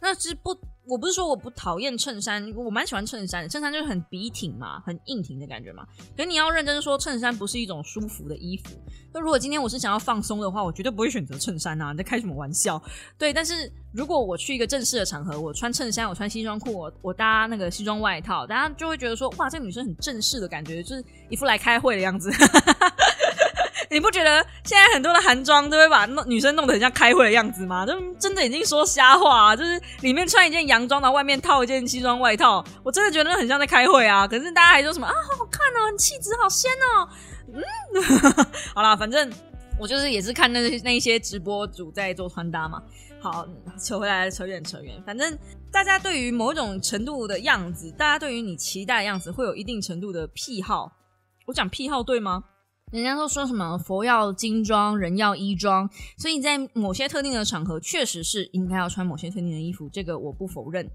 [0.00, 3.48] 那是不，我不是说我不讨厌衬衫，我蛮喜欢衬衫的。
[3.48, 5.84] 衬衫就是很笔挺嘛，很硬挺的感觉嘛。
[6.16, 8.64] 可你要认真说，衬衫不是一种舒服的衣服。
[9.12, 11.90] 那如果今天我是想要放松的话，我绝对不会选择衬衫啊！
[11.92, 12.80] 你在开什么玩笑？
[13.18, 22.30] 对，但是如果我去一个正式的场合，我穿衬衫，我穿西装裤，我我搭那个西装外套，大家就会觉得说，哇，这个女生很正式的感觉，就是一副来开会的样子。
[23.90, 27.86] 你不觉得现在很多的韩妆都会把弄女生弄得很像开会的样子吗？
[27.86, 34.26] 就真的已经说瞎话，啊就是里面穿一件洋装，然后外面套一件西装外套，我真的觉得很像在开会啊！
[34.26, 37.08] 可是大家还说什么啊，好好看哦，很气质，好仙哦。
[37.52, 37.62] 嗯，
[38.74, 39.30] 好啦，反正
[39.78, 42.82] 我就是也是看那那一些直播主在做穿搭嘛。
[43.20, 43.46] 好，
[43.82, 45.36] 扯回来，扯远扯远，反正
[45.72, 50.92] 大家对于某种程度的样子，大家对于你期待的样子会有一定程度的癖好。
[51.46, 52.42] 我讲癖好对吗？
[52.92, 60.88] 人家都说什么佛要金装，人要衣装，所以在某些特定的场合，确实是应该要穿某些特定的衣服，这个我不否认。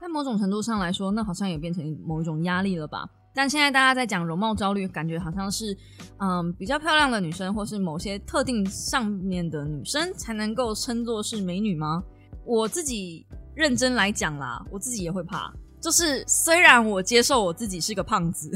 [0.00, 3.08] 在某种程度上来说，那好像也变成某一种压力了吧？
[3.34, 5.76] 但现在大家在讲容貌焦虑，感觉好像是，
[6.18, 12.04] 嗯，比较漂亮的女生，或是某些特定上面的女生才能够称作是美女吗？
[12.44, 15.52] 我自己认真来讲啦，我自己也会怕。
[15.80, 18.48] 就是虽然我接受我自己是个胖子。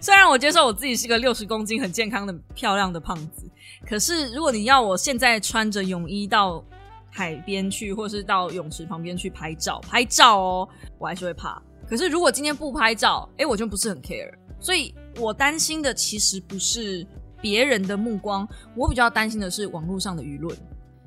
[0.00, 3.50] 虽然我接受我自己是个六十公斤很健康的漂亮的胖子，
[3.88, 6.62] 可是如果你要我现在穿着泳衣到
[7.10, 10.68] 海边去，或是到泳池旁边去拍照，拍照哦，
[10.98, 11.60] 我还是会怕。
[11.88, 14.32] 可是如果今天不拍照，哎，我就不是很 care。
[14.60, 17.06] 所以我担心的其实不是
[17.40, 20.56] 别人的目光，我比较担心的是网络上的舆论。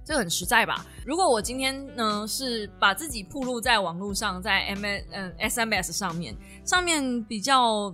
[0.03, 0.83] 这很实在吧？
[1.05, 6.35] 如果我今天呢是把自己暴露在网络上，在 M 嗯 S M S 上面，
[6.65, 7.93] 上面比较。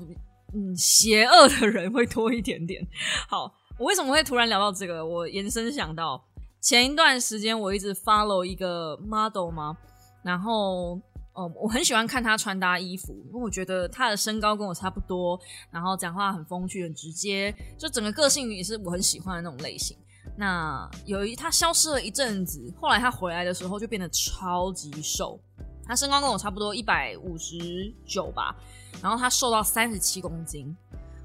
[0.53, 2.85] 嗯，邪恶的人会多一点点。
[3.27, 5.05] 好，我为什么会突然聊到这个？
[5.05, 6.23] 我延伸想到
[6.61, 9.75] 前一段时间，我一直 follow 一个 model 嘛，
[10.23, 10.99] 然后
[11.33, 15.37] 哦，我很喜欢看他穿搭衣服，因为我觉得他的身高跟我差不多，
[15.69, 19.97] 然后讲话很风趣、很直接，就整个个性也是我很喜欢的那种类型。
[20.37, 25.39] 那有一他消失了一阵子，后来他回来的时候就变得超级瘦，
[25.85, 28.55] 他身高跟我差不多一百五十九吧。
[29.01, 30.75] 然后他瘦到三十七公斤，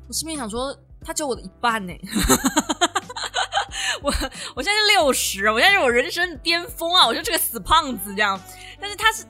[0.06, 1.92] 我心里想说，他就我的一半呢。
[4.02, 4.10] 我
[4.56, 7.06] 我现在是六十，我现在是我人生的巅峰啊！
[7.06, 8.40] 我就这个死胖子这样。
[8.80, 9.24] 但是他是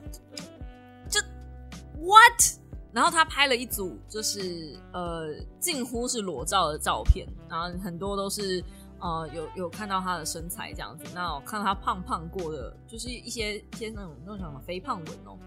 [1.09, 1.19] 就
[1.99, 2.41] what？
[2.93, 8.63] 然后他拍了一组，就是呃近乎是裸照的照片，然后很多都是
[8.99, 11.05] 呃有有看到他的身材这样子。
[11.13, 15.37] 那我看到他胖胖过的，就是一些一些那种那种什么肥胖纹哦。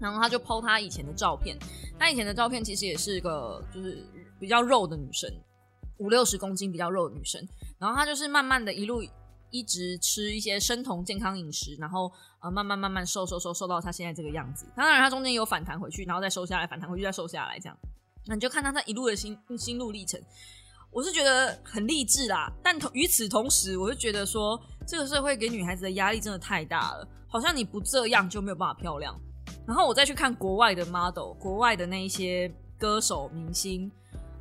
[0.00, 1.56] 然后他就剖他以前的照片，
[1.98, 4.04] 他以前的照片其实也是个就是
[4.38, 5.30] 比较肉的女生，
[5.98, 7.46] 五六十公斤比较肉的女生。
[7.78, 9.02] 然后他就是慢慢的一路
[9.50, 14.66] 一直吃一些生酮健康饮食，然后呃慢慢慢慢瘦瘦瘦瘦到他现在这个样子。
[14.76, 17.76] 当然他中间有反弹回去，然后再瘦下来，反弹回去再瘦下来这样。
[18.26, 20.20] 那你就看他他一路的心心路历程，
[20.90, 22.52] 我是觉得很励志啦。
[22.62, 29.18] 但同与此同时，我就觉得说这个社会给女孩子的压力真的太大了，好像你不这样就没有办法漂亮。
[29.66, 33.90] 然后我再去看国外的 model，国外的那一些歌手明星，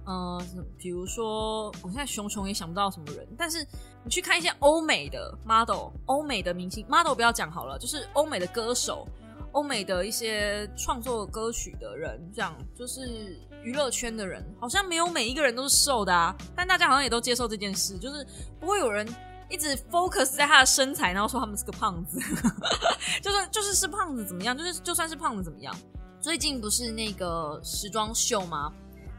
[0.05, 0.41] 呃，
[0.77, 3.65] 比如说我现在熊熊也想不到什么人，但是
[4.03, 9.07] 你去看一些欧美的 model，欧美的明星 model 不要讲好了，就是欧美的歌手，
[9.51, 18.25] 欧美的一些创作歌曲的人，这样就是娱乐圈的人，好像没有每一个人都是瘦的啊，但大家好像也都接受这件事，就是
[18.59, 19.07] 不会有人
[19.49, 22.19] 一直 focus 在他的身材，然后说他们是个胖子，
[23.21, 25.75] 就算就是是胖子怎么样，就是就算是胖子怎么样。
[26.21, 28.71] 最近不是那个时装秀吗？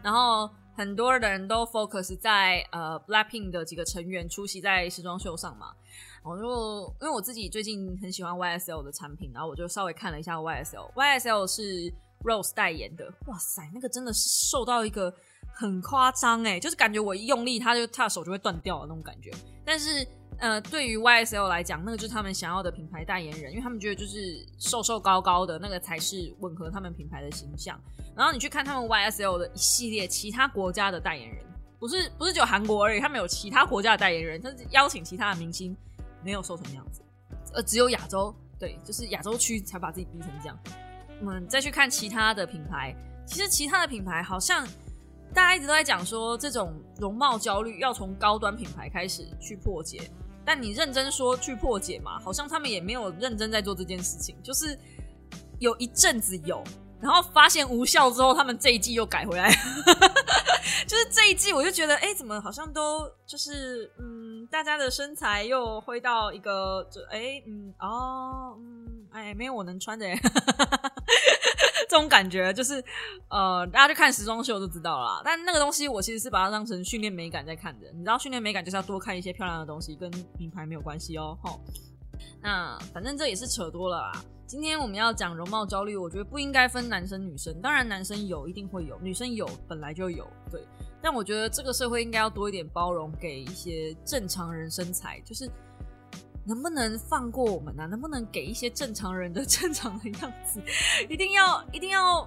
[0.02, 0.48] 然后。
[0.76, 5.74] 很多的人都 focus 在呃 Blackpink 的几个成员出席在时装秀上嘛，
[6.22, 11.92] 我就因为我自己最近很喜欢 YSL 的产品，然后我就稍微看了一下 YSL，YSL 是
[12.24, 15.12] Rose 代言的，哇塞，那个真的是瘦到一个
[15.52, 19.30] 很夸张哎，就是感觉我一用力，他就他的手就会断掉的那种感觉，
[19.66, 20.06] 但是。
[20.40, 27.78] 呃，对于 YSL 来讲，那个就是他们想要的品牌代言人，因为他们觉得就是瘦瘦高高的那个才是吻合他们品牌的形象。
[28.16, 31.44] 然后你去看他们 YSL 的一系列其他国家的代言人，
[31.78, 35.76] 不是不是只有韩国而已，他们有其他国家的代言人，他是邀请其他的明星，
[36.24, 37.02] 没有瘦成那样子，
[37.52, 40.58] 呃，只有亚洲，对，就是亚洲区才把自己逼成这样。
[41.20, 44.66] 我们再去看其他的品牌，其实其他的品牌好像
[45.34, 50.00] 大家一直都在讲说，这种容貌焦虑要从高端品牌开始去破解。
[50.52, 52.18] 但你认真说去破解嘛？
[52.18, 54.76] 好像他们也没有认真在做这件事情，就是
[55.60, 56.60] 有一阵子有，
[57.00, 59.48] 然后发现无效之后，他们这一季又改回来。
[60.88, 70.04] 就是这一季，我就觉得，哎，怎么好像都就是，嗯，大家的身材又回到一个，就哎，嗯，哦，嗯，哎，没有我能穿的。
[71.90, 72.74] 这种感觉就是，
[73.30, 75.20] 呃，大家去看时装秀就知道了。
[75.24, 77.90] 但那个东西，我其实是把它当成训练美感在看的。
[77.92, 81.36] 你知道，训练美感就是要多看一些漂亮的东西，跟名牌没有关系哦。
[81.42, 81.60] 吼，
[82.40, 84.24] 那反正这也是扯多了啦。
[84.46, 87.60] 今天我们要讲容貌焦虑，我觉得不应该分男生女生。
[87.60, 90.64] 当然，男生有一定会有，女生有本来就有，对。
[91.02, 95.50] 但我觉得这个社会应该要多一点包容，给一些正常人身材，就是。
[96.44, 97.86] 能不能放过我们呢？
[97.86, 100.60] 能不能给一些正常人的正常的样子？
[101.08, 102.26] 一定要一定要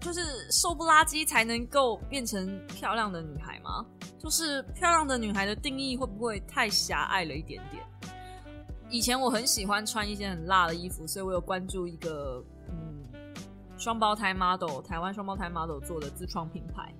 [0.00, 3.86] 就是瘦不拉几才能够变成漂亮的女孩吗？
[4.18, 7.82] 就是漂亮的女孩的定义会不会太狭隘了一点点？
[8.90, 13.02] 以前我很喜欢穿一些很辣的衣服，所以我有关注一个嗯
[13.78, 16.92] 双胞胎 model，台湾双胞胎 model 做的自创品牌。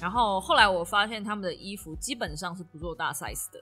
[0.00, 3.60] 然后后来我发现他们的衣服基本上是不做大 size 的。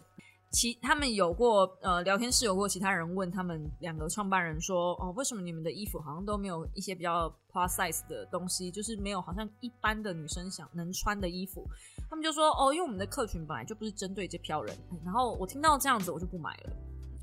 [0.51, 11.69] 其他们有过呃聊天室有过其他人问他们两个创办人说哦为什么你们的衣服好像都没有一些比较 plus size 的东西，就是没有好像一般的女生想能穿的衣服，
[12.09, 16.73] 他们就说哦因为我们的客群本来就不是针对这票人，然后我听到这样子我就不买了，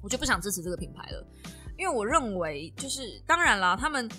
[0.04, 1.26] 我就不想支持这个品牌了，
[1.78, 4.10] 因为我认为就是当然啦他们。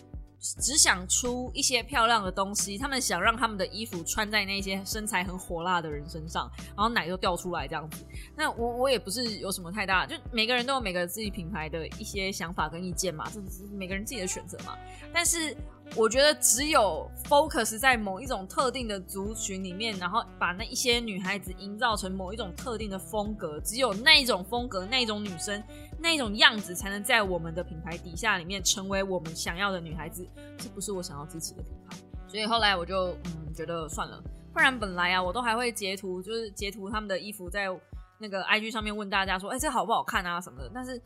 [0.60, 8.04] 只想出一些漂亮的东西，他们想让他们的衣服穿在那些身材很火辣的人身上，然后奶都掉出来这样子。
[8.36, 14.76] 那我我也不是有什么太大，就每个人都有每个自己品牌的一些想法跟意见嘛，这是每个人自己的选择嘛。
[15.12, 15.56] 但是。
[15.94, 25.62] 我觉得只有 focus 在某一种特定的族群里面，然后把那一些女孩子营造成某一种特定的风格，只有那一种风格、那一种女生、
[25.98, 30.26] 那一种样子，才能在我们的品牌底下里面成为我们想要的女孩子。
[30.58, 31.96] 这不是我想要支持的品牌，
[32.28, 34.22] 所以后来我就嗯觉得算了。
[34.52, 37.68] 不然本来啊，我都还会截图，就是截图他们的衣服，在
[38.18, 40.70] 那个 IG 上面问大家说，哎，这好不好看啊什么的。
[40.74, 41.00] 但是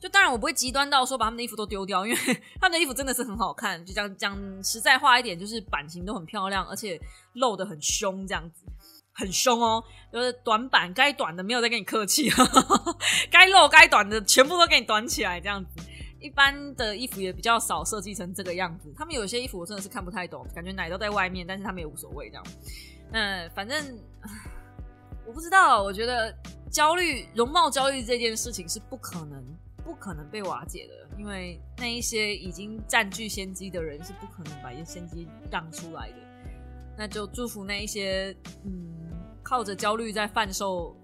[0.00, 2.18] 就当然，我不会极端到说把他们的衣服都丢掉，因为
[2.60, 3.84] 他们的衣服真的是很好看。
[3.84, 7.00] 就讲讲实在话一点，就是版型都很漂亮，而且
[7.34, 8.64] 露的很凶，这样子
[9.12, 9.82] 很凶哦。
[10.12, 12.30] 就是短版该短的没有再跟你客气，
[13.28, 15.70] 该露该短的全部都给你短起来，这样子。
[16.20, 18.92] 一般的衣服也比较少设计成这个样子。
[18.96, 22.44] 他们有些衣服我真的是看不太懂，感觉奶都在外面，但是他们也无所谓这样。
[23.12, 23.98] 嗯，反正
[25.26, 26.32] 我不知道，我觉得
[26.70, 29.44] 焦虑容貌焦虑这件事情是不可能。
[29.88, 36.16] 不可能被瓦解的，因为那一些已经占据先机的人是不可能把先机让出来的。
[36.94, 38.36] 那就祝福那一些
[38.66, 38.92] 嗯
[39.42, 40.94] 靠着焦虑在贩售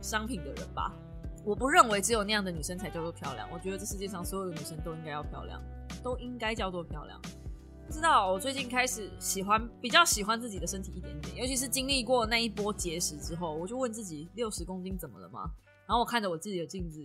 [0.00, 0.96] 商品的人吧。
[1.44, 5.62] 我不认为只有那样的女生才叫做漂亮，我觉得这世界上所有的女生都应该要漂亮，
[6.02, 7.20] 都应该叫做漂亮。
[7.86, 15.50] 不知道我最近开始喜欢比较喜欢自己的身体一点点，尤其是经历过那一波节食之后，我就问自己六十公斤怎么了吗？
[15.86, 16.98] 然后我看着我自己的镜子。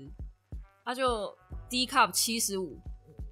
[0.85, 1.35] 他就
[1.67, 2.79] D cup 七十五，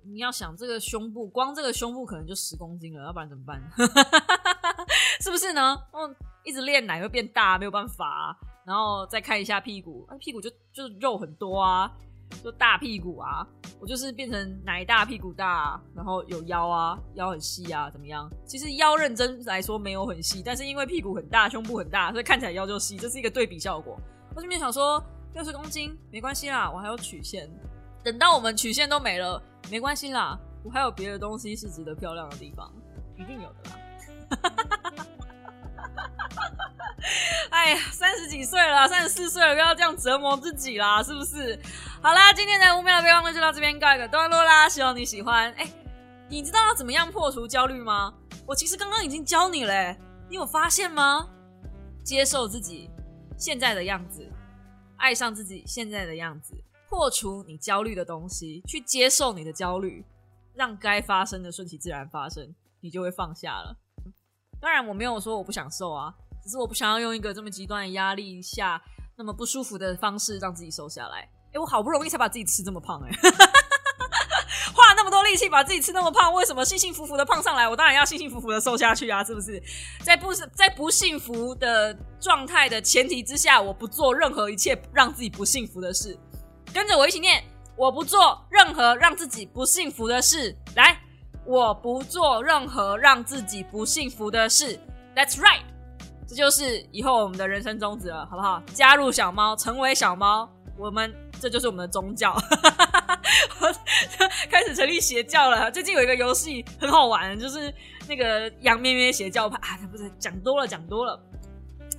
[0.04, 3.62] 你要想这个胸部，光这个胸部可能就十公斤了，要不然怎么办？
[5.22, 5.78] 是不是呢？
[5.94, 8.36] 嗯，一直练奶会变大，没有办法。
[8.66, 11.92] 然后再看一下屁股，屁股就就肉很多啊，
[12.44, 13.46] 就大屁股啊。
[13.80, 18.28] 我就是变成奶大屁股大，然后有腰啊，腰很细啊，怎么样？
[18.46, 24.00] 其实腰认真来说没有很细，但是因为屁股很大，胸部很大，所以看起来腰就细，这是一个对比效果。
[24.34, 27.50] 我这边想说，六十公斤没关系啦，我还有曲线。
[28.04, 32.72] 等到我们曲线都没了，没关系啦，我还有别的东西是值得漂亮的地方，
[33.18, 33.80] 一定有的啦。
[37.50, 41.60] 哎呀，三十几岁了，三十四岁了，不要这样折磨自己啦，是不是？
[42.02, 45.52] 好啦，今天的五秒的备忘录就到这边告一个段落啦，希望你喜欢。
[45.54, 45.68] 哎，
[46.30, 48.14] 你知道要怎么样破除焦虑吗？
[48.46, 49.96] 我其实刚刚已经教你了，
[50.30, 51.28] 你有发现吗？
[52.04, 52.90] 接受自己
[53.38, 54.30] 现在的样子，
[55.04, 56.56] 爱上自己现在的样子。
[56.90, 60.06] 破除你焦虑的东西，去接受你的焦虑，
[60.54, 63.76] 让该发生的顺其自然发生，你就会放下了。
[64.62, 68.82] 当然，我没有说我不想瘦啊，只是我不想要用一个这么极端的压力下
[69.18, 71.30] 那么不舒服的方式让自己瘦下来。
[71.52, 73.12] 哎，我好不容易才把自己吃这么胖，哎，
[74.74, 77.68] 花了那么多力气把自己吃那么胖，为什么幸幸福福的胖上来？
[77.68, 79.62] 我当然要幸幸福福的瘦下去啊，是不是？
[80.02, 86.18] 在不在不幸福的状态的前提之下，我不做任何一切让自己不幸福的事。
[86.74, 87.44] 跟着我一起念，
[87.76, 90.56] 我不做任何让自己不幸福的事。
[90.76, 90.98] 来，
[91.46, 94.80] 我不做任何让自己不幸福的事。
[95.16, 95.62] That's right，
[96.28, 98.64] 这就是以后我们的人生宗旨了，好不好？
[98.74, 102.36] 加入小猫，成为小猫，我们这就是我们的宗教。
[104.50, 105.72] 开始成立邪教了。
[105.72, 107.74] 最近有一个游戏很好玩，就是
[108.08, 111.20] 那个杨咩咩邪教派啊，不是讲多了，讲多了。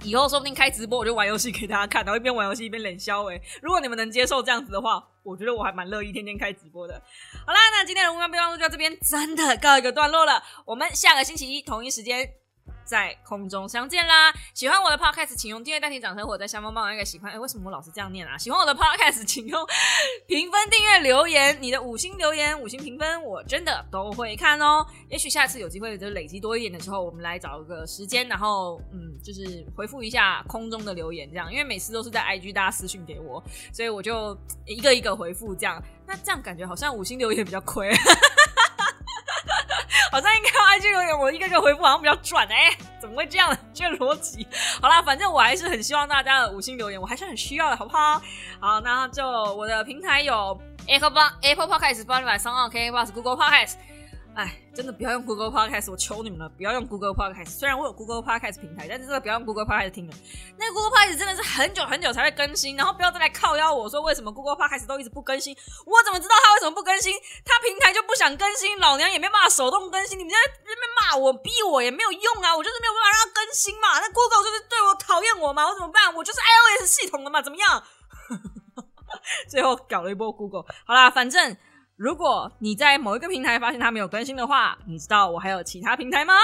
[0.03, 3.25] 以后说不定开直播，我就玩游戏给大家看，然后一边玩游戏一边冷笑。
[3.31, 6.95] 哎，如果你们能接受这样子的话，我觉得我还蛮乐意天天开直播的。
[7.47, 10.43] 好啦，那今天的无关备忘录就到这边，真的告一个段落了。
[10.67, 12.29] 我们下个星期一同一时间。
[12.85, 14.33] 在空中相见啦！
[14.53, 17.33] 喜欢我的 podcast，请用订阅代替掌声，或在下方帮我一个喜欢。
[17.33, 18.37] 哎，为什么我老是这样念啊？
[18.37, 19.67] 喜欢我的 podcast，请用
[20.27, 24.87] 评分、订阅、留言，你的五星留言、五星评分，我真的都会看哦。
[25.09, 35.83] 也许下次有机会，就累积多一点的时候，我们来找个时间，然后嗯，就是回复一下空中的留言，这样，因为每次都是在 IG 大家私信给我，所以我就一个一个回复这样。
[36.07, 37.91] 那这样感觉好像五星留言比较亏。
[40.15, 43.53] 好像应该用 IG 留言，我一个个回复好像比较转哎，怎么会这样？
[43.75, 44.47] 这个逻辑，
[44.81, 48.23] 好啦，反正我还是很希望大家的五星留言，我还是很需要的，好不好？
[48.61, 50.57] 好，那就我的平台有
[50.87, 53.73] Apple Apple Podcast、Spotify、s o n k Plus、Google Podcast。
[54.35, 57.51] 哎，真的不要用 Google Podcast，我求你们了，不要用 Google Podcast。
[57.51, 60.15] 虽然我有 Google Podcast 平台，但是真的不要用 Google Podcast 听了。
[60.59, 65.57] 那 Google Podcast 真的是很久很久才会更新，然后不要再来靠邀我说为什么 Google Podcast 都一直不更新。
[65.87, 67.15] 我怎么知道他为什么不更新？
[67.45, 70.19] 他平台就不想更新，老娘也没办法手动更新。
[70.19, 74.01] 你们在那边骂我、逼我也没有用啊，我就是没有办法让它更新嘛。
[74.01, 76.13] 那 Google 就是对我讨厌我嘛，我怎么办？
[76.13, 77.81] 我就是 iOS 系统的嘛，怎么样？
[79.49, 80.65] 最后搞了一波 Google。
[80.85, 81.57] 好啦，反正。
[81.97, 86.35] 如果你在某一个平台发现它没有更新的话，你知道我还有其他平台吗？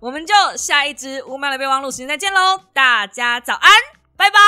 [0.00, 2.60] 我们就下一支五秒的备忘录时间再见喽！
[2.74, 3.70] 大家早安，
[4.16, 4.38] 拜拜。